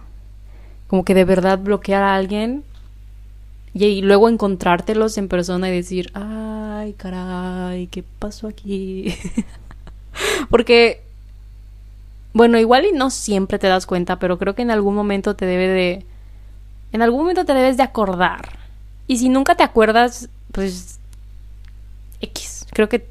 como 0.88 1.04
que 1.04 1.14
de 1.14 1.26
verdad 1.26 1.58
bloquear 1.60 2.04
a 2.04 2.16
alguien 2.16 2.64
y, 3.78 4.02
luego 4.02 4.30
encontrártelos 4.30 5.18
en 5.18 5.28
persona 5.28 5.68
y 5.68 5.74
decir, 5.74 6.10
ay, 6.14 6.94
caray, 6.94 7.88
¿qué 7.88 8.06
pasó 8.20 8.48
aquí? 8.48 9.14
Porque, 10.50 11.04
bueno, 12.32 12.58
igual 12.58 12.86
y 12.86 12.94
no 12.94 13.10
siempre 13.10 13.60
te 13.60 13.68
das 13.68 13.86
cuenta, 13.86 14.18
pero 14.18 14.38
creo 14.40 14.56
que 14.56 14.62
en 14.62 14.72
algún 14.72 14.96
momento 14.96 15.36
te 15.36 15.46
debe 15.46 15.68
de... 15.68 16.06
En 16.94 17.02
algún 17.02 17.20
momento 17.20 17.44
te 17.44 17.54
debes 17.54 17.76
de 17.76 17.84
acordar. 17.84 18.60
Y 19.08 19.18
si 19.18 19.28
nunca 19.28 19.56
te 19.56 19.64
acuerdas, 19.64 20.30
pues... 20.54 21.00
X. 22.22 22.68
Creo 22.72 22.88
que... 22.88 23.06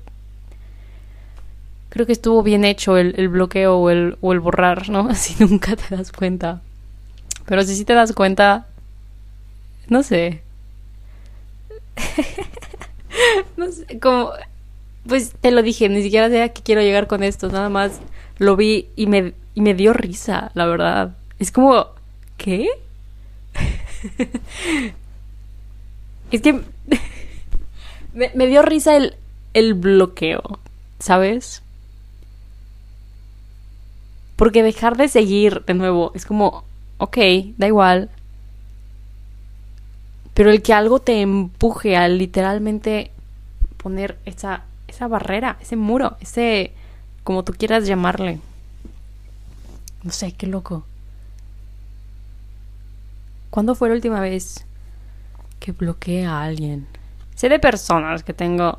Creo 1.90 2.06
que 2.06 2.12
estuvo 2.12 2.42
bien 2.42 2.64
hecho 2.64 2.96
el, 2.96 3.28
bloqueo 3.28 3.76
o 3.76 3.90
el, 3.90 4.16
o 4.22 4.32
el 4.32 4.40
borrar, 4.40 4.88
¿no? 4.88 5.14
Si 5.14 5.44
nunca 5.44 5.76
te 5.76 5.94
das 5.94 6.10
cuenta. 6.10 6.62
Pero 7.44 7.62
si 7.64 7.76
sí 7.76 7.84
te 7.84 7.92
das 7.92 8.14
cuenta, 8.14 8.66
no 9.88 10.02
sé. 10.02 10.42
no 13.56 13.70
sé, 13.70 13.98
como... 13.98 14.30
Pues 15.06 15.34
te 15.38 15.50
lo 15.50 15.62
dije, 15.62 15.88
ni 15.90 16.02
siquiera 16.02 16.30
sé 16.30 16.42
a 16.42 16.48
qué 16.48 16.62
quiero 16.62 16.80
llegar 16.80 17.06
con 17.06 17.22
esto, 17.22 17.50
nada 17.50 17.68
más 17.68 18.00
lo 18.38 18.56
vi 18.56 18.88
y 18.96 19.06
me, 19.06 19.34
y 19.54 19.60
me 19.60 19.74
dio 19.74 19.92
risa, 19.92 20.50
la 20.54 20.64
verdad. 20.66 21.14
Es 21.38 21.52
como, 21.52 21.88
¿qué? 22.38 22.68
es 26.30 26.40
que 26.40 26.52
me, 28.14 28.30
me, 28.34 28.46
dio 28.46 28.62
risa 28.62 28.96
el, 28.96 29.16
el 29.52 29.74
bloqueo, 29.74 30.58
¿sabes? 30.98 31.62
Porque 34.36 34.62
dejar 34.62 34.96
de 34.96 35.08
seguir 35.08 35.64
de 35.64 35.74
nuevo 35.74 36.12
es 36.14 36.26
como, 36.26 36.64
ok, 36.98 37.18
da 37.56 37.66
igual. 37.66 38.10
Pero 40.34 40.50
el 40.50 40.62
que 40.62 40.72
algo 40.72 41.00
te 41.00 41.20
empuje 41.20 41.96
a 41.96 42.08
literalmente 42.08 43.12
poner 43.76 44.18
esa, 44.24 44.64
esa 44.88 45.06
barrera, 45.06 45.56
ese 45.60 45.76
muro, 45.76 46.16
ese, 46.20 46.72
como 47.22 47.44
tú 47.44 47.52
quieras 47.52 47.86
llamarle. 47.86 48.40
No 50.02 50.10
sé, 50.10 50.32
qué 50.32 50.48
loco. 50.48 50.84
¿Cuándo 53.50 53.76
fue 53.76 53.88
la 53.88 53.94
última 53.94 54.18
vez 54.18 54.66
que 55.60 55.70
bloqueé 55.70 56.26
a 56.26 56.42
alguien? 56.42 56.88
Sé 57.36 57.48
de 57.48 57.60
personas 57.60 58.24
que 58.24 58.34
tengo, 58.34 58.78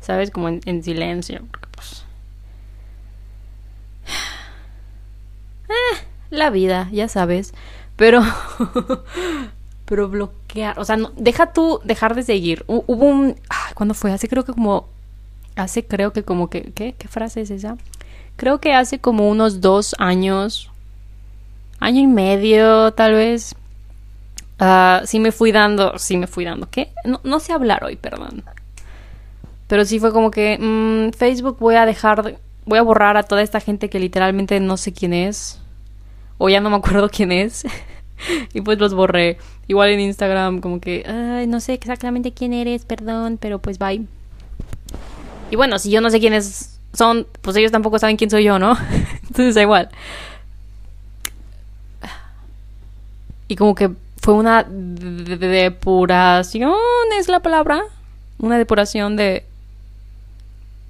¿sabes? 0.00 0.30
Como 0.30 0.48
en, 0.48 0.62
en 0.64 0.82
silencio. 0.82 1.42
Porque 1.50 1.68
pues... 1.74 2.04
Eh, 5.68 6.06
la 6.30 6.50
vida, 6.50 6.88
ya 6.92 7.08
sabes. 7.08 7.54
Pero. 7.96 8.22
pero 9.92 10.08
bloquear. 10.08 10.78
O 10.78 10.86
sea, 10.86 10.96
deja 11.18 11.52
tú 11.52 11.78
dejar 11.84 12.14
de 12.14 12.22
seguir. 12.22 12.64
Hubo 12.66 13.04
un. 13.04 13.36
¿Cuándo 13.74 13.92
fue? 13.92 14.10
Hace 14.10 14.26
creo 14.26 14.42
que 14.42 14.54
como. 14.54 14.88
Hace 15.54 15.84
creo 15.86 16.14
que 16.14 16.22
como 16.22 16.48
que. 16.48 16.72
¿Qué? 16.72 16.94
¿Qué 16.96 17.08
frase 17.08 17.42
es 17.42 17.50
esa? 17.50 17.76
Creo 18.36 18.58
que 18.58 18.72
hace 18.72 19.00
como 19.00 19.28
unos 19.28 19.60
dos 19.60 19.94
años. 19.98 20.70
Año 21.78 22.00
y 22.00 22.06
medio, 22.06 22.94
tal 22.94 23.12
vez. 23.12 23.54
Uh, 24.58 25.04
sí 25.04 25.20
me 25.20 25.30
fui 25.30 25.52
dando. 25.52 25.98
Sí 25.98 26.16
me 26.16 26.26
fui 26.26 26.46
dando. 26.46 26.70
¿Qué? 26.70 26.90
No, 27.04 27.20
no 27.22 27.38
sé 27.38 27.52
hablar 27.52 27.84
hoy, 27.84 27.96
perdón. 27.96 28.44
Pero 29.66 29.84
sí 29.84 30.00
fue 30.00 30.10
como 30.10 30.30
que. 30.30 30.56
Mmm, 30.58 31.12
Facebook 31.12 31.58
voy 31.60 31.74
a 31.74 31.84
dejar. 31.84 32.38
Voy 32.64 32.78
a 32.78 32.82
borrar 32.82 33.18
a 33.18 33.24
toda 33.24 33.42
esta 33.42 33.60
gente 33.60 33.90
que 33.90 34.00
literalmente 34.00 34.58
no 34.58 34.78
sé 34.78 34.94
quién 34.94 35.12
es 35.12 35.60
o 36.38 36.48
ya 36.48 36.60
no 36.60 36.70
me 36.70 36.76
acuerdo 36.76 37.10
quién 37.10 37.30
es. 37.30 37.66
y 38.52 38.60
pues 38.60 38.78
los 38.78 38.94
borré. 38.94 39.38
Igual 39.68 39.90
en 39.90 40.00
Instagram, 40.00 40.60
como 40.60 40.80
que, 40.80 41.04
ay, 41.06 41.46
no 41.46 41.60
sé 41.60 41.74
exactamente 41.74 42.32
quién 42.32 42.52
eres, 42.52 42.84
perdón, 42.84 43.38
pero 43.40 43.58
pues 43.58 43.78
bye. 43.78 44.04
Y 45.50 45.56
bueno, 45.56 45.78
si 45.78 45.90
yo 45.90 46.00
no 46.00 46.10
sé 46.10 46.20
quiénes 46.20 46.78
son, 46.92 47.26
pues 47.40 47.56
ellos 47.56 47.72
tampoco 47.72 47.98
saben 47.98 48.16
quién 48.16 48.30
soy 48.30 48.44
yo, 48.44 48.58
¿no? 48.58 48.76
Entonces 49.22 49.54
da 49.54 49.62
igual. 49.62 49.88
Y 53.48 53.56
como 53.56 53.74
que 53.74 53.90
fue 54.20 54.34
una 54.34 54.64
depuración, 54.64 56.72
es 57.18 57.28
la 57.28 57.40
palabra. 57.40 57.82
Una 58.38 58.58
depuración 58.58 59.16
de 59.16 59.44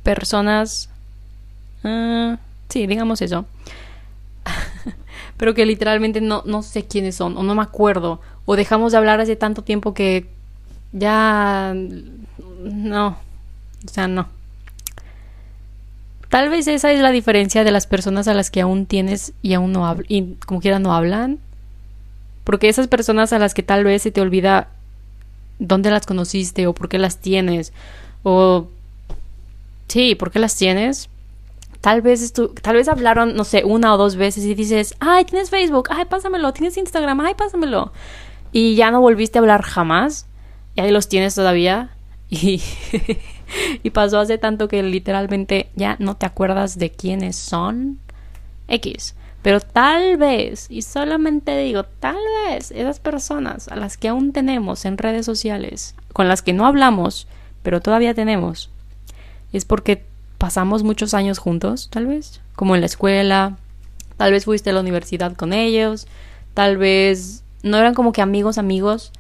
personas. 0.05 0.88
Uh, 1.83 2.37
sí, 2.68 2.87
digamos 2.87 3.21
eso 3.21 3.45
pero 5.42 5.55
que 5.55 5.66
literalmente 5.66 6.20
no, 6.20 6.44
no 6.46 6.62
sé 6.62 6.85
quiénes 6.85 7.16
son, 7.16 7.37
o 7.37 7.42
no 7.42 7.57
me 7.57 7.62
acuerdo, 7.62 8.20
o 8.44 8.55
dejamos 8.55 8.92
de 8.92 8.98
hablar 8.98 9.20
hace 9.20 9.35
tanto 9.35 9.64
tiempo 9.64 9.92
que 9.92 10.28
ya 10.92 11.74
no, 12.62 13.09
o 13.85 13.88
sea, 13.88 14.07
no. 14.07 14.28
Tal 16.28 16.48
vez 16.48 16.68
esa 16.68 16.92
es 16.92 17.00
la 17.00 17.11
diferencia 17.11 17.64
de 17.64 17.72
las 17.72 17.88
personas 17.88 18.28
a 18.28 18.35
las 18.35 18.52
que 18.52 18.61
aún 18.61 18.87
tienes 18.87 19.33
y 19.42 19.55
aún 19.55 19.72
no 19.72 19.85
hablan, 19.85 20.07
y 20.09 20.35
como 20.46 20.61
quiera 20.61 20.78
no 20.78 20.94
hablan. 20.94 21.40
Porque 22.44 22.68
esas 22.68 22.87
personas 22.87 23.33
a 23.33 23.40
las 23.40 23.52
que 23.52 23.64
tal 23.64 23.83
vez 23.83 24.02
se 24.02 24.12
te 24.12 24.20
olvida 24.20 24.68
dónde 25.59 25.90
las 25.90 26.07
conociste 26.07 26.68
o 26.68 26.72
por 26.72 26.88
qué 26.88 26.98
las 26.98 27.18
tienes, 27.18 27.72
o 28.22 28.68
sí, 29.88 30.14
por 30.14 30.31
qué 30.31 30.38
las 30.38 30.55
tienes, 30.55 31.09
Tal 31.83 32.01
vez, 32.01 32.33
tal 32.62 32.77
vez 32.77 32.87
hablaron, 32.87 33.35
no 33.35 33.42
sé, 33.42 33.64
una 33.64 33.92
o 33.92 33.99
dos 33.99 34.14
veces 34.14 34.45
y 34.45 34.55
dices, 34.55 34.95
ay, 35.01 35.25
tienes 35.25 35.51
Facebook, 35.51 35.88
ay, 35.90 36.05
pásamelo, 36.05 36.53
tienes 36.53 36.77
Instagram, 36.77 37.21
ay, 37.21 37.35
pásamelo. 37.35 37.92
Y 38.53 38.77
ya 38.77 38.92
no 38.92 39.01
volviste 39.01 39.38
a 39.38 39.40
hablar 39.40 39.62
jamás. 39.62 40.29
Y 40.77 40.81
ahí 40.81 40.92
los 40.92 41.09
tienes 41.09 41.35
todavía. 41.35 41.90
Y, 42.35 42.62
y 43.83 43.90
pasó 43.90 44.18
hace 44.18 44.38
tanto 44.38 44.66
que 44.66 44.83
literalmente 44.83 45.68
ya 45.77 45.97
no 45.99 46.16
te 46.16 46.25
acuerdas 46.25 46.79
de 46.79 46.90
quiénes 46.90 47.37
son. 47.37 47.99
X. 48.68 49.14
Pero 49.42 49.61
tal 49.61 50.16
vez, 50.16 50.68
y 50.71 50.83
solamente 50.83 51.59
digo, 51.59 51.83
tal 51.85 52.16
vez 52.47 52.71
esas 52.71 53.01
personas 53.01 53.68
a 53.68 53.77
las 53.77 53.99
que 53.99 54.09
aún 54.09 54.33
tenemos 54.33 54.85
en 54.85 54.97
redes 54.97 55.27
sociales, 55.27 55.97
con 56.12 56.29
las 56.29 56.42
que 56.42 56.53
no 56.53 56.64
hablamos, 56.64 57.27
pero 57.62 57.81
todavía 57.81 58.14
tenemos, 58.14 58.71
es 59.53 59.64
porque 59.64 60.07
pasamos 60.42 60.83
muchos 60.83 61.14
años 61.14 61.38
juntos, 61.38 61.88
tal 61.88 62.09
vez, 62.09 62.40
como 62.57 62.74
en 62.74 62.81
la 62.81 62.87
escuela, 62.87 63.59
tal 64.16 64.33
vez 64.33 64.44
fuiste 64.44 64.70
a 64.70 64.72
la 64.72 64.81
universidad 64.81 65.37
con 65.37 65.52
ellos, 65.52 66.09
tal 66.52 66.78
vez 66.78 67.44
no 67.62 67.78
eran 67.78 67.94
como 67.94 68.11
que 68.11 68.22
amigos, 68.22 68.59
amigos, 68.59 69.12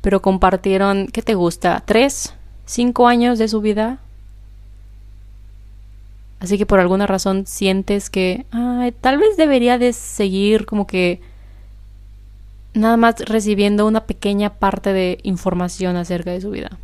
pero 0.00 0.22
compartieron, 0.22 1.08
¿qué 1.08 1.22
te 1.22 1.34
gusta? 1.34 1.82
¿Tres? 1.84 2.34
¿Cinco 2.66 3.08
años 3.08 3.36
de 3.40 3.48
su 3.48 3.60
vida? 3.60 3.98
Así 6.38 6.56
que 6.56 6.66
por 6.66 6.78
alguna 6.78 7.08
razón 7.08 7.48
sientes 7.48 8.08
que, 8.08 8.46
tal 9.00 9.18
vez 9.18 9.36
debería 9.36 9.76
de 9.76 9.92
seguir 9.92 10.66
como 10.66 10.86
que 10.86 11.20
nada 12.74 12.96
más 12.96 13.18
recibiendo 13.18 13.88
una 13.88 14.04
pequeña 14.04 14.50
parte 14.50 14.92
de 14.92 15.18
información 15.24 15.96
acerca 15.96 16.30
de 16.30 16.40
su 16.40 16.50
vida. 16.52 16.78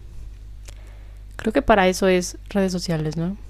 Creo 1.37 1.53
que 1.53 1.63
para 1.63 1.87
eso 1.87 2.09
es 2.09 2.37
redes 2.51 2.73
sociales, 2.73 3.17
¿no? 3.17 3.46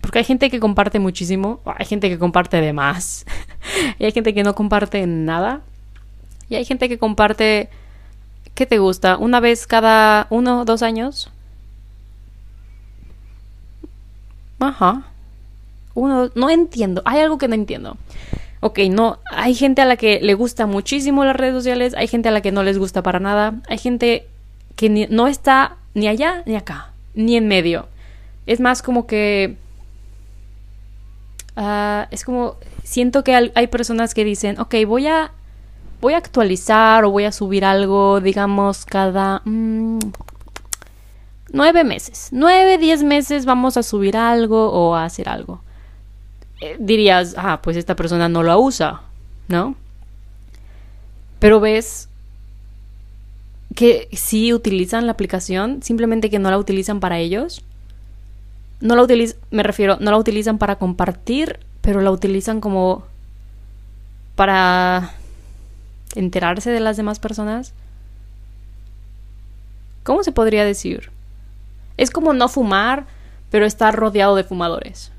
Porque 0.00 0.18
hay 0.18 0.24
gente 0.24 0.50
que 0.50 0.60
comparte 0.60 0.98
muchísimo, 0.98 1.60
hay 1.64 1.86
gente 1.86 2.08
que 2.08 2.18
comparte 2.18 2.60
de 2.60 2.72
más, 2.72 3.26
y 3.98 4.04
hay 4.04 4.12
gente 4.12 4.34
que 4.34 4.42
no 4.42 4.54
comparte 4.54 5.06
nada, 5.06 5.60
y 6.48 6.54
hay 6.56 6.64
gente 6.64 6.88
que 6.88 6.98
comparte, 6.98 7.68
¿qué 8.54 8.66
te 8.66 8.78
gusta? 8.78 9.16
¿Una 9.18 9.40
vez 9.40 9.66
cada 9.66 10.26
uno, 10.30 10.64
dos 10.64 10.82
años? 10.82 11.30
Ajá. 14.58 15.04
Uno, 15.94 16.30
no 16.34 16.50
entiendo, 16.50 17.02
hay 17.04 17.20
algo 17.20 17.38
que 17.38 17.48
no 17.48 17.54
entiendo. 17.54 17.96
Ok, 18.60 18.78
no, 18.90 19.18
hay 19.30 19.54
gente 19.54 19.80
a 19.80 19.86
la 19.86 19.96
que 19.96 20.20
le 20.20 20.34
gusta 20.34 20.66
muchísimo 20.66 21.24
las 21.24 21.36
redes 21.36 21.54
sociales, 21.54 21.94
hay 21.94 22.08
gente 22.08 22.28
a 22.28 22.32
la 22.32 22.42
que 22.42 22.52
no 22.52 22.62
les 22.62 22.78
gusta 22.78 23.02
para 23.02 23.18
nada, 23.18 23.54
hay 23.68 23.78
gente 23.78 24.26
que 24.76 25.08
no 25.10 25.26
está 25.28 25.76
ni 25.94 26.08
allá 26.08 26.42
ni 26.46 26.56
acá, 26.56 26.92
ni 27.14 27.36
en 27.36 27.48
medio. 27.48 27.88
Es 28.46 28.60
más 28.60 28.82
como 28.82 29.06
que 29.06 29.56
Ah, 31.62 32.08
es 32.10 32.24
como, 32.24 32.56
siento 32.84 33.22
que 33.22 33.34
hay 33.34 33.66
personas 33.66 34.14
que 34.14 34.24
dicen, 34.24 34.58
ok, 34.58 34.76
voy 34.86 35.06
a, 35.08 35.30
voy 36.00 36.14
a 36.14 36.16
actualizar 36.16 37.04
o 37.04 37.10
voy 37.10 37.24
a 37.24 37.32
subir 37.32 37.66
algo, 37.66 38.22
digamos, 38.22 38.86
cada 38.86 39.42
mm, 39.44 39.98
nueve 41.52 41.84
meses. 41.84 42.30
Nueve, 42.32 42.78
diez 42.78 43.02
meses 43.02 43.44
vamos 43.44 43.76
a 43.76 43.82
subir 43.82 44.16
algo 44.16 44.72
o 44.72 44.94
a 44.94 45.04
hacer 45.04 45.28
algo. 45.28 45.60
Eh, 46.62 46.78
dirías, 46.80 47.34
ah, 47.36 47.60
pues 47.62 47.76
esta 47.76 47.94
persona 47.94 48.30
no 48.30 48.42
lo 48.42 48.58
usa, 48.58 49.02
¿no? 49.48 49.74
Pero 51.40 51.60
ves 51.60 52.08
que 53.74 54.08
sí 54.12 54.54
utilizan 54.54 55.04
la 55.04 55.12
aplicación, 55.12 55.82
simplemente 55.82 56.30
que 56.30 56.38
no 56.38 56.50
la 56.50 56.56
utilizan 56.56 57.00
para 57.00 57.18
ellos 57.18 57.62
no 58.80 58.96
la 58.96 59.02
utilizan, 59.02 59.38
me 59.50 59.62
refiero, 59.62 59.98
no 60.00 60.10
la 60.10 60.16
utilizan 60.16 60.58
para 60.58 60.76
compartir, 60.76 61.60
pero 61.80 62.00
la 62.00 62.10
utilizan 62.10 62.60
como 62.60 63.04
para 64.36 65.12
enterarse 66.14 66.70
de 66.70 66.80
las 66.80 66.96
demás 66.96 67.18
personas. 67.18 67.74
¿Cómo 70.02 70.22
se 70.22 70.32
podría 70.32 70.64
decir? 70.64 71.10
Es 71.96 72.10
como 72.10 72.32
no 72.32 72.48
fumar, 72.48 73.06
pero 73.50 73.66
estar 73.66 73.94
rodeado 73.94 74.34
de 74.34 74.44
fumadores. 74.44 75.12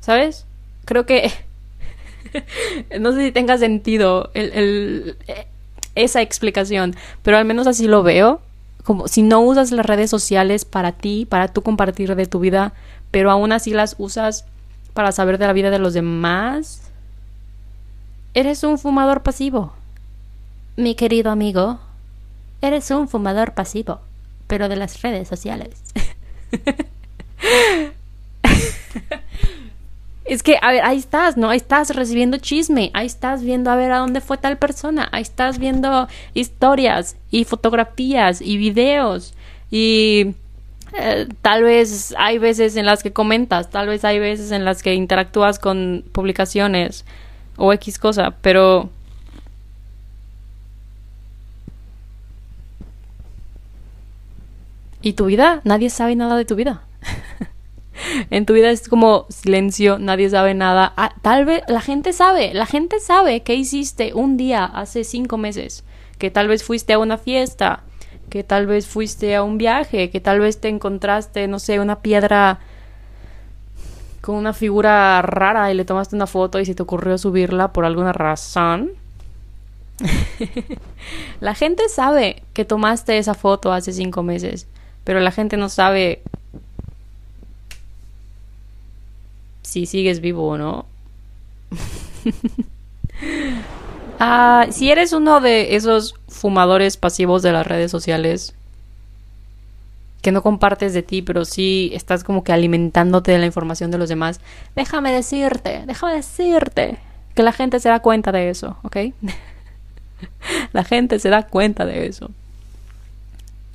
¿Sabes? 0.00 0.46
Creo 0.84 1.06
que... 1.06 1.32
no 3.00 3.12
sé 3.12 3.24
si 3.24 3.32
tenga 3.32 3.56
sentido 3.58 4.30
esa 5.94 6.22
explicación, 6.22 6.96
pero 7.22 7.38
al 7.38 7.44
menos 7.44 7.66
así 7.66 7.86
lo 7.86 8.02
veo. 8.02 8.40
Como 8.84 9.08
si 9.08 9.22
no 9.22 9.40
usas 9.40 9.70
las 9.70 9.86
redes 9.86 10.10
sociales 10.10 10.64
para 10.64 10.92
ti, 10.92 11.26
para 11.26 11.48
tú 11.48 11.62
compartir 11.62 12.14
de 12.14 12.26
tu 12.26 12.40
vida, 12.40 12.72
pero 13.10 13.30
aún 13.30 13.52
así 13.52 13.72
las 13.72 13.94
usas 13.98 14.44
para 14.94 15.12
saber 15.12 15.38
de 15.38 15.46
la 15.46 15.52
vida 15.52 15.70
de 15.70 15.78
los 15.78 15.94
demás, 15.94 16.82
eres 18.34 18.64
un 18.64 18.78
fumador 18.78 19.22
pasivo. 19.22 19.72
Mi 20.76 20.94
querido 20.94 21.30
amigo, 21.30 21.78
eres 22.60 22.90
un 22.90 23.08
fumador 23.08 23.54
pasivo, 23.54 24.00
pero 24.46 24.68
de 24.68 24.76
las 24.76 25.02
redes 25.02 25.28
sociales. 25.28 25.70
es 30.32 30.42
que, 30.42 30.58
a 30.62 30.72
ver, 30.72 30.82
ahí 30.82 30.96
estás, 30.96 31.36
¿no? 31.36 31.50
Ahí 31.50 31.58
estás 31.58 31.94
recibiendo 31.94 32.38
chisme, 32.38 32.90
ahí 32.94 33.06
estás 33.06 33.42
viendo 33.42 33.70
a 33.70 33.76
ver 33.76 33.92
a 33.92 33.98
dónde 33.98 34.22
fue 34.22 34.38
tal 34.38 34.56
persona, 34.56 35.08
ahí 35.12 35.20
estás 35.20 35.58
viendo 35.58 36.08
historias 36.32 37.16
y 37.30 37.44
fotografías 37.44 38.40
y 38.40 38.56
videos 38.56 39.34
y 39.70 40.34
eh, 40.98 41.28
tal 41.42 41.64
vez 41.64 42.14
hay 42.16 42.38
veces 42.38 42.76
en 42.76 42.86
las 42.86 43.02
que 43.02 43.12
comentas, 43.12 43.68
tal 43.68 43.88
vez 43.88 44.06
hay 44.06 44.18
veces 44.20 44.52
en 44.52 44.64
las 44.64 44.82
que 44.82 44.94
interactúas 44.94 45.58
con 45.58 46.02
publicaciones 46.12 47.04
o 47.56 47.72
X 47.74 47.98
cosa, 47.98 48.34
pero 48.40 48.88
¿Y 55.02 55.12
tu 55.12 55.26
vida? 55.26 55.60
Nadie 55.64 55.90
sabe 55.90 56.16
nada 56.16 56.36
de 56.36 56.44
tu 56.44 56.54
vida. 56.54 56.84
en 58.30 58.46
tu 58.46 58.54
vida 58.54 58.70
es 58.70 58.88
como 58.88 59.26
silencio, 59.28 59.98
nadie 59.98 60.30
sabe 60.30 60.54
nada. 60.54 60.92
Ah, 60.96 61.14
tal 61.22 61.44
vez 61.44 61.62
la 61.68 61.80
gente 61.80 62.12
sabe, 62.12 62.54
la 62.54 62.66
gente 62.66 63.00
sabe 63.00 63.42
qué 63.42 63.54
hiciste 63.54 64.12
un 64.14 64.36
día 64.36 64.64
hace 64.64 65.04
cinco 65.04 65.38
meses, 65.38 65.84
que 66.18 66.30
tal 66.30 66.48
vez 66.48 66.64
fuiste 66.64 66.92
a 66.92 66.98
una 66.98 67.18
fiesta, 67.18 67.82
que 68.30 68.44
tal 68.44 68.66
vez 68.66 68.86
fuiste 68.86 69.34
a 69.34 69.42
un 69.42 69.58
viaje, 69.58 70.10
que 70.10 70.20
tal 70.20 70.40
vez 70.40 70.60
te 70.60 70.68
encontraste, 70.68 71.48
no 71.48 71.58
sé, 71.58 71.80
una 71.80 72.00
piedra 72.00 72.60
con 74.20 74.36
una 74.36 74.52
figura 74.52 75.20
rara 75.22 75.70
y 75.72 75.74
le 75.74 75.84
tomaste 75.84 76.14
una 76.14 76.26
foto 76.26 76.60
y 76.60 76.64
se 76.64 76.74
te 76.74 76.82
ocurrió 76.82 77.18
subirla 77.18 77.72
por 77.72 77.84
alguna 77.84 78.12
razón. 78.12 78.92
la 81.40 81.54
gente 81.54 81.88
sabe 81.88 82.42
que 82.54 82.64
tomaste 82.64 83.18
esa 83.18 83.34
foto 83.34 83.72
hace 83.72 83.92
cinco 83.92 84.22
meses 84.22 84.66
pero 85.04 85.20
la 85.20 85.32
gente 85.32 85.56
no 85.56 85.68
sabe 85.68 86.22
si 89.72 89.86
sigues 89.86 90.20
vivo 90.20 90.46
o 90.46 90.58
no. 90.58 90.86
Ah, 94.24 94.66
si 94.70 94.88
eres 94.88 95.12
uno 95.12 95.40
de 95.40 95.74
esos 95.74 96.14
fumadores 96.28 96.96
pasivos 96.96 97.42
de 97.42 97.50
las 97.50 97.66
redes 97.66 97.90
sociales, 97.90 98.54
que 100.20 100.30
no 100.30 100.44
compartes 100.44 100.94
de 100.94 101.02
ti, 101.02 101.22
pero 101.22 101.44
sí 101.44 101.90
estás 101.92 102.22
como 102.22 102.44
que 102.44 102.52
alimentándote 102.52 103.32
de 103.32 103.38
la 103.38 103.46
información 103.46 103.90
de 103.90 103.98
los 103.98 104.08
demás, 104.08 104.40
déjame 104.76 105.10
decirte, 105.10 105.82
déjame 105.86 106.14
decirte 106.14 106.98
que 107.34 107.42
la 107.42 107.52
gente 107.52 107.80
se 107.80 107.88
da 107.88 107.98
cuenta 107.98 108.30
de 108.30 108.48
eso, 108.48 108.76
¿ok? 108.84 108.96
la 110.72 110.84
gente 110.84 111.18
se 111.18 111.28
da 111.28 111.42
cuenta 111.48 111.84
de 111.84 112.06
eso. 112.06 112.30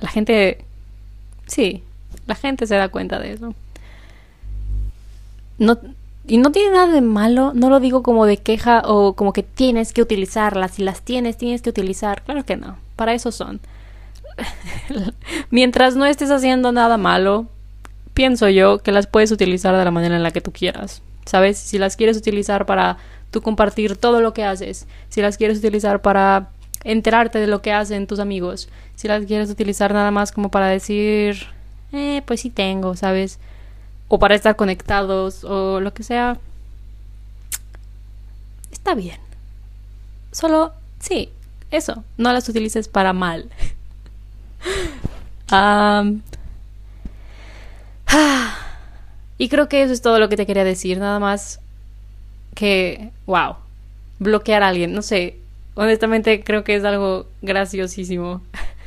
La 0.00 0.08
gente 0.08 0.64
Sí, 1.48 1.82
la 2.26 2.36
gente 2.36 2.66
se 2.66 2.76
da 2.76 2.88
cuenta 2.90 3.18
de 3.18 3.32
eso. 3.32 3.54
Y 5.58 6.36
no 6.36 6.52
tiene 6.52 6.72
nada 6.72 6.92
de 6.92 7.00
malo, 7.00 7.52
no 7.54 7.70
lo 7.70 7.80
digo 7.80 8.02
como 8.02 8.26
de 8.26 8.36
queja 8.36 8.82
o 8.84 9.14
como 9.14 9.32
que 9.32 9.42
tienes 9.42 9.92
que 9.92 10.02
utilizarlas, 10.02 10.72
si 10.72 10.82
las 10.82 11.02
tienes, 11.02 11.36
tienes 11.36 11.62
que 11.62 11.70
utilizar. 11.70 12.22
Claro 12.22 12.44
que 12.44 12.56
no, 12.56 12.76
para 12.96 13.14
eso 13.14 13.32
son. 13.32 13.60
Mientras 15.50 15.96
no 15.96 16.04
estés 16.04 16.30
haciendo 16.30 16.70
nada 16.70 16.96
malo, 16.96 17.46
pienso 18.14 18.48
yo 18.48 18.78
que 18.78 18.92
las 18.92 19.06
puedes 19.06 19.30
utilizar 19.30 19.76
de 19.76 19.84
la 19.84 19.90
manera 19.90 20.16
en 20.16 20.22
la 20.22 20.30
que 20.30 20.40
tú 20.40 20.52
quieras. 20.52 21.02
¿Sabes? 21.24 21.58
Si 21.58 21.78
las 21.78 21.96
quieres 21.96 22.16
utilizar 22.16 22.66
para 22.66 22.98
tú 23.30 23.42
compartir 23.42 23.96
todo 23.96 24.20
lo 24.20 24.32
que 24.32 24.44
haces, 24.44 24.86
si 25.08 25.20
las 25.20 25.36
quieres 25.36 25.58
utilizar 25.58 26.00
para 26.00 26.50
enterarte 26.84 27.38
de 27.38 27.46
lo 27.46 27.62
que 27.62 27.72
hacen 27.72 28.06
tus 28.06 28.18
amigos. 28.18 28.68
Si 28.94 29.08
las 29.08 29.24
quieres 29.24 29.50
utilizar 29.50 29.92
nada 29.92 30.10
más 30.10 30.32
como 30.32 30.50
para 30.50 30.68
decir, 30.68 31.46
eh, 31.92 32.22
pues 32.26 32.40
sí 32.40 32.50
tengo, 32.50 32.96
¿sabes? 32.96 33.38
O 34.08 34.18
para 34.18 34.34
estar 34.34 34.56
conectados 34.56 35.44
o 35.44 35.80
lo 35.80 35.94
que 35.94 36.02
sea. 36.02 36.38
Está 38.72 38.94
bien. 38.94 39.18
Solo, 40.32 40.72
sí, 40.98 41.30
eso. 41.70 42.04
No 42.16 42.32
las 42.32 42.48
utilices 42.48 42.88
para 42.88 43.12
mal. 43.12 43.48
y 49.38 49.48
creo 49.48 49.68
que 49.68 49.82
eso 49.82 49.92
es 49.92 50.02
todo 50.02 50.18
lo 50.18 50.28
que 50.28 50.36
te 50.36 50.46
quería 50.46 50.64
decir. 50.64 50.98
Nada 50.98 51.18
más 51.18 51.60
que, 52.54 53.10
wow, 53.26 53.56
bloquear 54.18 54.62
a 54.62 54.68
alguien. 54.68 54.92
No 54.92 55.02
sé, 55.02 55.38
Honestamente 55.80 56.42
creo 56.42 56.64
que 56.64 56.74
es 56.74 56.82
algo 56.82 57.28
graciosísimo. 57.40 58.42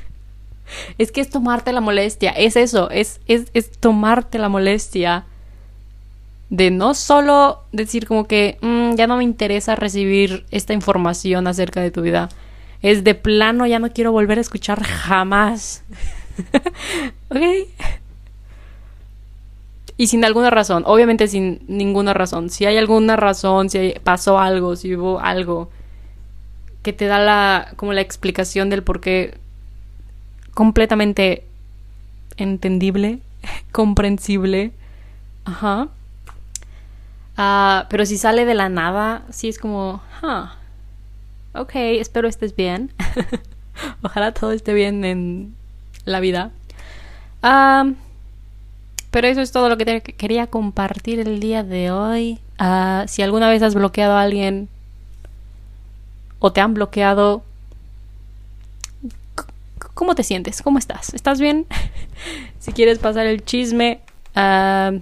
es 0.97 1.11
que 1.11 1.21
es 1.21 1.29
tomarte 1.29 1.73
la 1.73 1.81
molestia, 1.81 2.31
es 2.31 2.55
eso, 2.55 2.89
es, 2.89 3.19
es, 3.27 3.45
es 3.53 3.71
tomarte 3.71 4.39
la 4.39 4.49
molestia 4.49 5.25
de 6.49 6.69
no 6.69 6.93
solo 6.93 7.63
decir 7.71 8.07
como 8.07 8.27
que 8.27 8.57
mm, 8.61 8.95
ya 8.95 9.07
no 9.07 9.17
me 9.17 9.23
interesa 9.23 9.75
recibir 9.75 10.45
esta 10.51 10.73
información 10.73 11.47
acerca 11.47 11.81
de 11.81 11.91
tu 11.91 12.01
vida, 12.01 12.29
es 12.81 13.03
de 13.03 13.15
plano 13.15 13.65
ya 13.67 13.79
no 13.79 13.91
quiero 13.91 14.11
volver 14.11 14.37
a 14.37 14.41
escuchar 14.41 14.83
jamás. 14.83 15.83
¿Ok? 17.29 17.41
Y 19.97 20.07
sin 20.07 20.25
alguna 20.25 20.49
razón, 20.49 20.83
obviamente 20.87 21.27
sin 21.27 21.61
ninguna 21.67 22.13
razón. 22.13 22.49
Si 22.49 22.65
hay 22.65 22.77
alguna 22.77 23.15
razón, 23.15 23.69
si 23.69 23.93
pasó 24.03 24.39
algo, 24.39 24.75
si 24.75 24.95
hubo 24.95 25.19
algo 25.19 25.69
que 26.81 26.91
te 26.91 27.05
da 27.05 27.19
la 27.19 27.73
como 27.75 27.93
la 27.93 28.01
explicación 28.01 28.69
del 28.69 28.83
por 28.83 28.99
qué 28.99 29.37
completamente 30.53 31.45
entendible, 32.37 33.19
comprensible. 33.71 34.71
Ajá. 35.45 35.89
Ah, 37.37 37.87
pero 37.89 38.05
si 38.05 38.17
sale 38.17 38.45
de 38.45 38.53
la 38.53 38.69
nada, 38.69 39.23
sí 39.29 39.49
es 39.49 39.57
como, 39.57 40.01
ah, 40.21 40.55
ok, 41.53 41.71
espero 41.75 42.27
estés 42.27 42.55
bien. 42.55 42.91
Ojalá 44.03 44.33
todo 44.33 44.51
esté 44.51 44.73
bien 44.73 45.03
en 45.05 45.55
la 46.05 46.19
vida. 46.19 46.51
Pero 49.11 49.27
eso 49.27 49.41
es 49.41 49.51
todo 49.51 49.67
lo 49.67 49.77
que 49.77 50.01
quería 50.01 50.47
compartir 50.47 51.19
el 51.19 51.39
día 51.39 51.63
de 51.63 51.91
hoy. 51.91 52.39
Ah, 52.57 53.05
si 53.07 53.21
alguna 53.21 53.49
vez 53.49 53.61
has 53.63 53.75
bloqueado 53.75 54.13
a 54.13 54.21
alguien 54.21 54.69
o 56.39 56.51
te 56.53 56.61
han 56.61 56.73
bloqueado. 56.73 57.43
¿Cómo 60.01 60.15
te 60.15 60.23
sientes? 60.23 60.63
¿Cómo 60.63 60.79
estás? 60.79 61.13
¿Estás 61.13 61.39
bien? 61.39 61.67
si 62.59 62.71
quieres 62.71 62.97
pasar 62.97 63.27
el 63.27 63.45
chisme, 63.45 64.01
ah, 64.33 64.93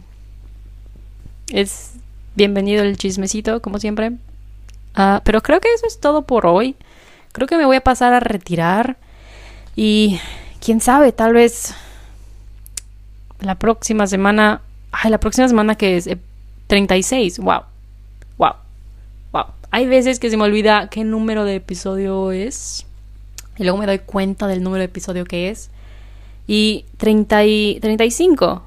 es 1.54 1.94
bienvenido 2.36 2.84
el 2.84 2.98
chismecito, 2.98 3.62
como 3.62 3.80
siempre. 3.80 4.12
Ah, 4.96 5.22
pero 5.24 5.42
creo 5.42 5.62
que 5.62 5.74
eso 5.74 5.88
es 5.88 6.02
todo 6.02 6.24
por 6.24 6.46
hoy. 6.46 6.76
Creo 7.32 7.48
que 7.48 7.56
me 7.56 7.66
voy 7.66 7.78
a 7.78 7.82
pasar 7.82 8.12
a 8.12 8.20
retirar. 8.20 8.98
Y 9.74 10.20
quién 10.60 10.82
sabe, 10.82 11.14
tal 11.14 11.32
vez 11.32 11.74
la 13.40 13.56
próxima 13.56 14.06
semana. 14.06 14.60
Ay, 14.92 15.12
la 15.12 15.20
próxima 15.22 15.48
semana 15.48 15.76
que 15.76 15.96
es 15.96 16.10
36. 16.68 17.40
Wow. 17.40 17.62
Wow. 18.38 18.56
Wow. 19.32 19.46
Hay 19.72 19.88
veces 19.88 20.20
que 20.20 20.30
se 20.30 20.36
me 20.36 20.44
olvida 20.44 20.90
qué 20.90 21.06
número 21.06 21.46
de 21.46 21.56
episodio 21.56 22.34
es. 22.34 22.86
Y 23.60 23.64
luego 23.64 23.78
me 23.78 23.86
doy 23.86 24.00
cuenta 24.00 24.48
del 24.48 24.64
número 24.64 24.80
de 24.80 24.86
episodio 24.86 25.26
que 25.26 25.50
es. 25.50 25.70
Y, 26.48 26.86
treinta 26.98 27.46
y 27.46 27.78
35. 27.82 28.64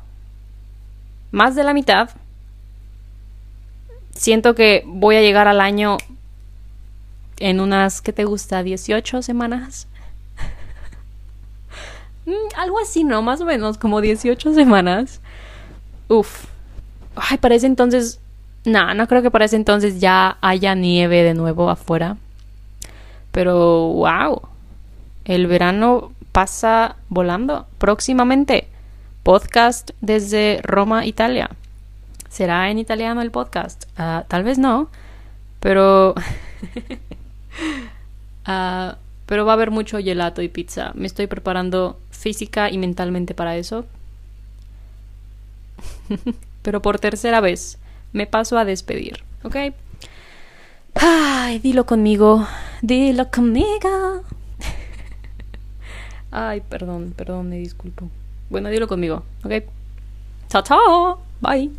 Más 1.33 1.57
de 1.57 1.65
la 1.65 1.75
mitad. 1.75 2.11
Siento 4.15 4.55
que 4.55 4.85
voy 4.87 5.17
a 5.17 5.23
llegar 5.23 5.49
al 5.49 5.61
año 5.61 5.97
en 7.39 7.59
unas, 7.59 8.03
¿qué 8.03 8.13
te 8.13 8.25
gusta? 8.25 8.63
18 8.63 9.23
semanas. 9.23 9.89
Mm, 12.25 12.55
algo 12.57 12.79
así, 12.79 13.03
¿no? 13.03 13.21
Más 13.21 13.41
o 13.41 13.45
menos, 13.45 13.79
como 13.79 14.01
18 14.01 14.55
semanas. 14.55 15.21
Uf. 16.07 16.45
Ay, 17.17 17.39
parece 17.39 17.67
entonces 17.67 18.21
no, 18.65 18.95
no 18.95 19.09
creo 19.09 19.23
que 19.23 19.31
para 19.31 19.45
ese 19.45 19.57
entonces 19.57 20.01
ya 20.01 20.39
haya 20.41 20.75
nieve 20.75 21.23
de 21.23 21.35
nuevo 21.35 21.69
afuera. 21.69 22.17
Pero, 23.33 23.89
wow, 23.89 24.43
el 25.25 25.47
verano 25.47 26.13
pasa 26.33 26.97
volando. 27.09 27.67
Próximamente, 27.79 28.69
podcast 29.23 29.91
desde 30.01 30.61
Roma, 30.63 31.07
Italia. 31.07 31.51
¿Será 32.29 32.71
en 32.71 32.79
italiano 32.79 33.21
el 33.23 33.31
podcast? 33.31 33.85
Ah, 33.97 34.25
tal 34.29 34.45
vez 34.45 34.59
no, 34.59 34.89
pero... 35.61 36.15
Ah, 38.45 38.97
pero 39.27 39.47
va 39.47 39.53
a 39.53 39.55
haber 39.55 39.71
mucho 39.71 39.99
gelato 39.99 40.43
y 40.43 40.49
pizza. 40.49 40.91
Me 40.95 41.07
estoy 41.07 41.29
preparando 41.29 42.01
física 42.11 42.71
y 42.71 42.79
mentalmente 42.79 43.35
para 43.35 43.57
eso. 43.57 43.87
pero 46.63 46.83
por 46.83 46.99
tercera 46.99 47.41
vez 47.41 47.79
me 48.13 48.27
paso 48.27 48.59
a 48.59 48.65
despedir, 48.65 49.23
¿ok? 49.45 49.57
Ay, 50.95 51.59
dilo 51.61 51.87
conmigo, 51.87 52.47
dilo 52.83 53.31
conmigo. 53.31 54.25
Ay, 56.33 56.63
perdón, 56.63 57.13
perdón, 57.17 57.51
me 57.51 57.59
disculpo. 57.59 58.09
Bueno, 58.51 58.71
dilo 58.71 58.89
conmigo, 58.89 59.23
¿ok? 59.45 59.53
Chao, 60.49 60.63
chao, 60.63 61.19
bye. 61.41 61.71